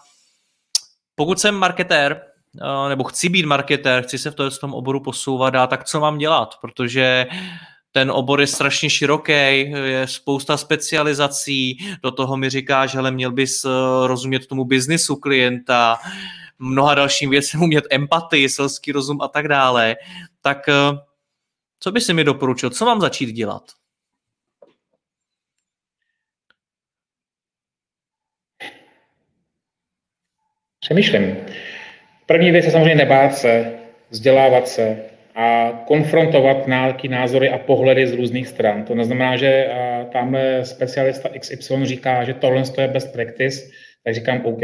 [1.14, 2.22] pokud jsem marketér,
[2.62, 6.18] eh, nebo chci být marketér, chci se v tom oboru posouvat, a tak co mám
[6.18, 6.55] dělat?
[6.61, 7.26] Protože
[7.93, 9.32] ten obor je strašně široký,
[9.70, 13.68] je spousta specializací, do toho mi říká, že hele, měl bys eh,
[14.07, 15.99] rozumět tomu biznisu klienta,
[16.59, 19.97] mnoha dalším věcem umět empatii, selský rozum a tak dále.
[20.40, 20.99] Tak eh,
[21.80, 22.70] co by si mi doporučil?
[22.70, 23.62] Co mám začít dělat?
[30.80, 31.36] Přemýšlím.
[32.26, 33.78] První věc je samozřejmě nebát se,
[34.11, 38.85] vzdělávat se a konfrontovat nějaké názory a pohledy z různých stran.
[38.85, 39.68] To neznamená, že
[40.12, 43.70] tamhle specialista XY říká, že tohle je best practice,
[44.05, 44.62] tak říkám OK,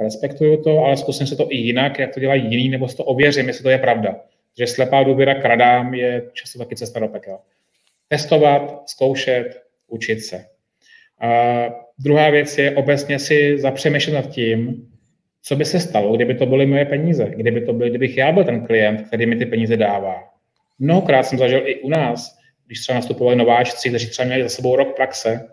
[0.00, 3.04] respektuju to, ale zkusím se to i jinak, jak to dělají jiný, nebo si to
[3.04, 4.20] ověřím, jestli to je pravda.
[4.58, 7.38] Že slepá důvěra k radám je často taky cesta do pekel.
[8.08, 10.44] Testovat, zkoušet, učit se.
[11.20, 11.30] A
[11.98, 14.88] druhá věc je obecně si zapřemýšlet nad tím,
[15.46, 18.44] co by se stalo, kdyby to byly moje peníze, kdyby to byl, kdybych já byl
[18.44, 20.24] ten klient, který mi ty peníze dává.
[20.78, 24.76] Mnohokrát jsem zažil i u nás, když třeba nastupovali nováčci, kteří třeba měli za sebou
[24.76, 25.48] rok praxe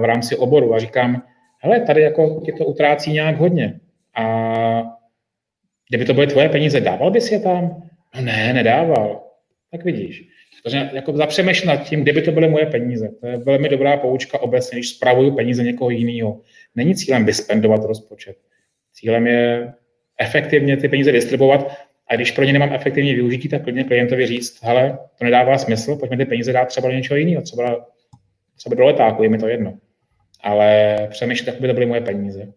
[0.00, 1.22] v rámci oboru a říkám,
[1.58, 3.80] hele, tady jako ti to utrácí nějak hodně.
[4.16, 4.82] A
[5.88, 7.82] kdyby to byly tvoje peníze, dával bys je tam?
[8.14, 9.24] No ne, nedával.
[9.70, 10.28] Tak vidíš.
[10.62, 13.08] Takže jako zapřemýšlím nad tím, kdyby to byly moje peníze.
[13.20, 16.40] To je velmi dobrá poučka obecně, když spravuju peníze někoho jiného.
[16.74, 18.36] Není cílem vyspendovat rozpočet.
[18.94, 19.72] Cílem je
[20.20, 24.62] efektivně ty peníze distribuovat a když pro ně nemám efektivní využití, tak klidně klientovi říct,
[24.62, 27.86] hele, to nedává smysl, pojďme ty peníze dát třeba do něčeho jiného, třeba,
[28.56, 29.78] třeba do letáku, je mi to jedno.
[30.40, 32.52] Ale přemýšlet, jak by to byly moje peníze.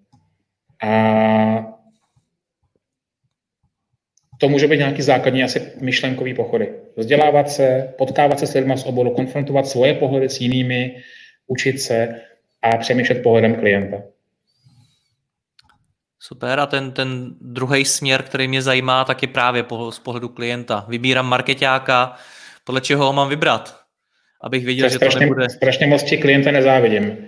[0.83, 1.73] A
[4.39, 6.73] to může být nějaký základní asi myšlenkový pochody.
[6.97, 10.95] Vzdělávat se, potkávat se s lidmi z oboru, konfrontovat svoje pohledy s jinými,
[11.47, 12.21] učit se
[12.61, 14.03] a přemýšlet pohledem klienta.
[16.19, 20.29] Super a ten, ten druhý směr, který mě zajímá, tak je právě po, z pohledu
[20.29, 20.85] klienta.
[20.87, 22.15] Vybírám marketáka,
[22.63, 23.79] podle čeho ho mám vybrat,
[24.41, 25.49] abych věděl, to že strašně, to nebude...
[25.49, 27.17] Strašně moc ti klienta nezávidím.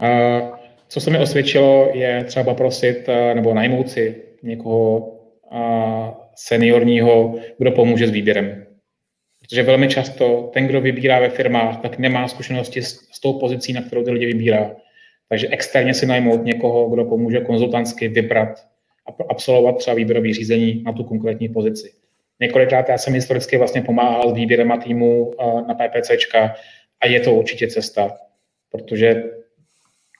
[0.00, 0.08] a,
[0.88, 5.10] co se mi osvědčilo, je třeba prosit nebo najmout si někoho
[6.34, 8.66] seniorního, kdo pomůže s výběrem.
[9.40, 13.72] Protože velmi často ten, kdo vybírá ve firmách, tak nemá zkušenosti s, s tou pozicí,
[13.72, 14.70] na kterou ty lidi vybírá.
[15.28, 18.48] Takže externě si najmout někoho, kdo pomůže konzultantsky vybrat
[19.28, 21.92] absolvovat třeba výběrový řízení na tu konkrétní pozici.
[22.40, 25.30] Několikrát já jsem historicky vlastně pomáhal s výběrem týmu
[25.68, 26.54] na PPCčka
[27.00, 28.16] a je to určitě cesta,
[28.70, 29.24] protože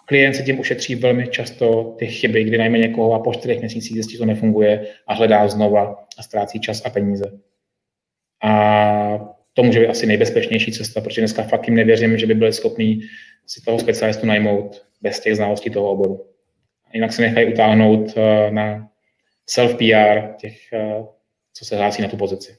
[0.07, 3.93] klient se tím ušetří velmi často ty chyby, kdy najme někoho a po čtyřech měsících
[3.93, 7.25] zjistí, že to nefunguje a hledá znova a ztrácí čas a peníze.
[8.43, 12.53] A to může být asi nejbezpečnější cesta, protože dneska fakt jim nevěřím, že by byli
[12.53, 13.01] schopni
[13.47, 16.27] si toho specialistu najmout bez těch znalostí toho oboru.
[16.93, 18.89] Jinak se nechají utáhnout eh, na
[19.51, 21.05] self-PR těch, eh,
[21.53, 22.57] co se hlásí na tu pozici.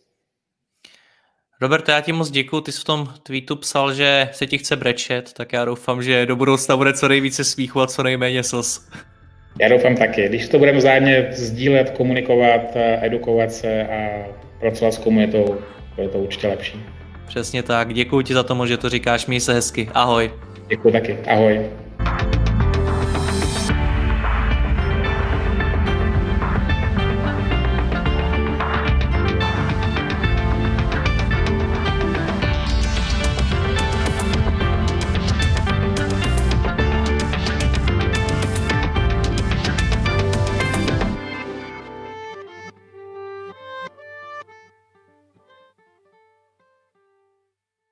[1.61, 2.61] Robert, já ti moc děkuji.
[2.61, 6.25] Ty jsi v tom tweetu psal, že se ti chce brečet, tak já doufám, že
[6.25, 8.89] do budoucna bude co nejvíce smíchu a co nejméně slz.
[9.61, 10.29] Já doufám taky.
[10.29, 12.61] Když to budeme vzájemně sdílet, komunikovat,
[13.01, 14.27] edukovat se a
[14.59, 15.57] pracovat s komunitou,
[15.95, 16.83] bude to určitě lepší.
[17.27, 17.93] Přesně tak.
[17.93, 19.25] Děkuji ti za to, že to říkáš.
[19.25, 19.89] Měj se hezky.
[19.93, 20.31] Ahoj.
[20.67, 21.17] Děkuji taky.
[21.27, 21.84] Ahoj.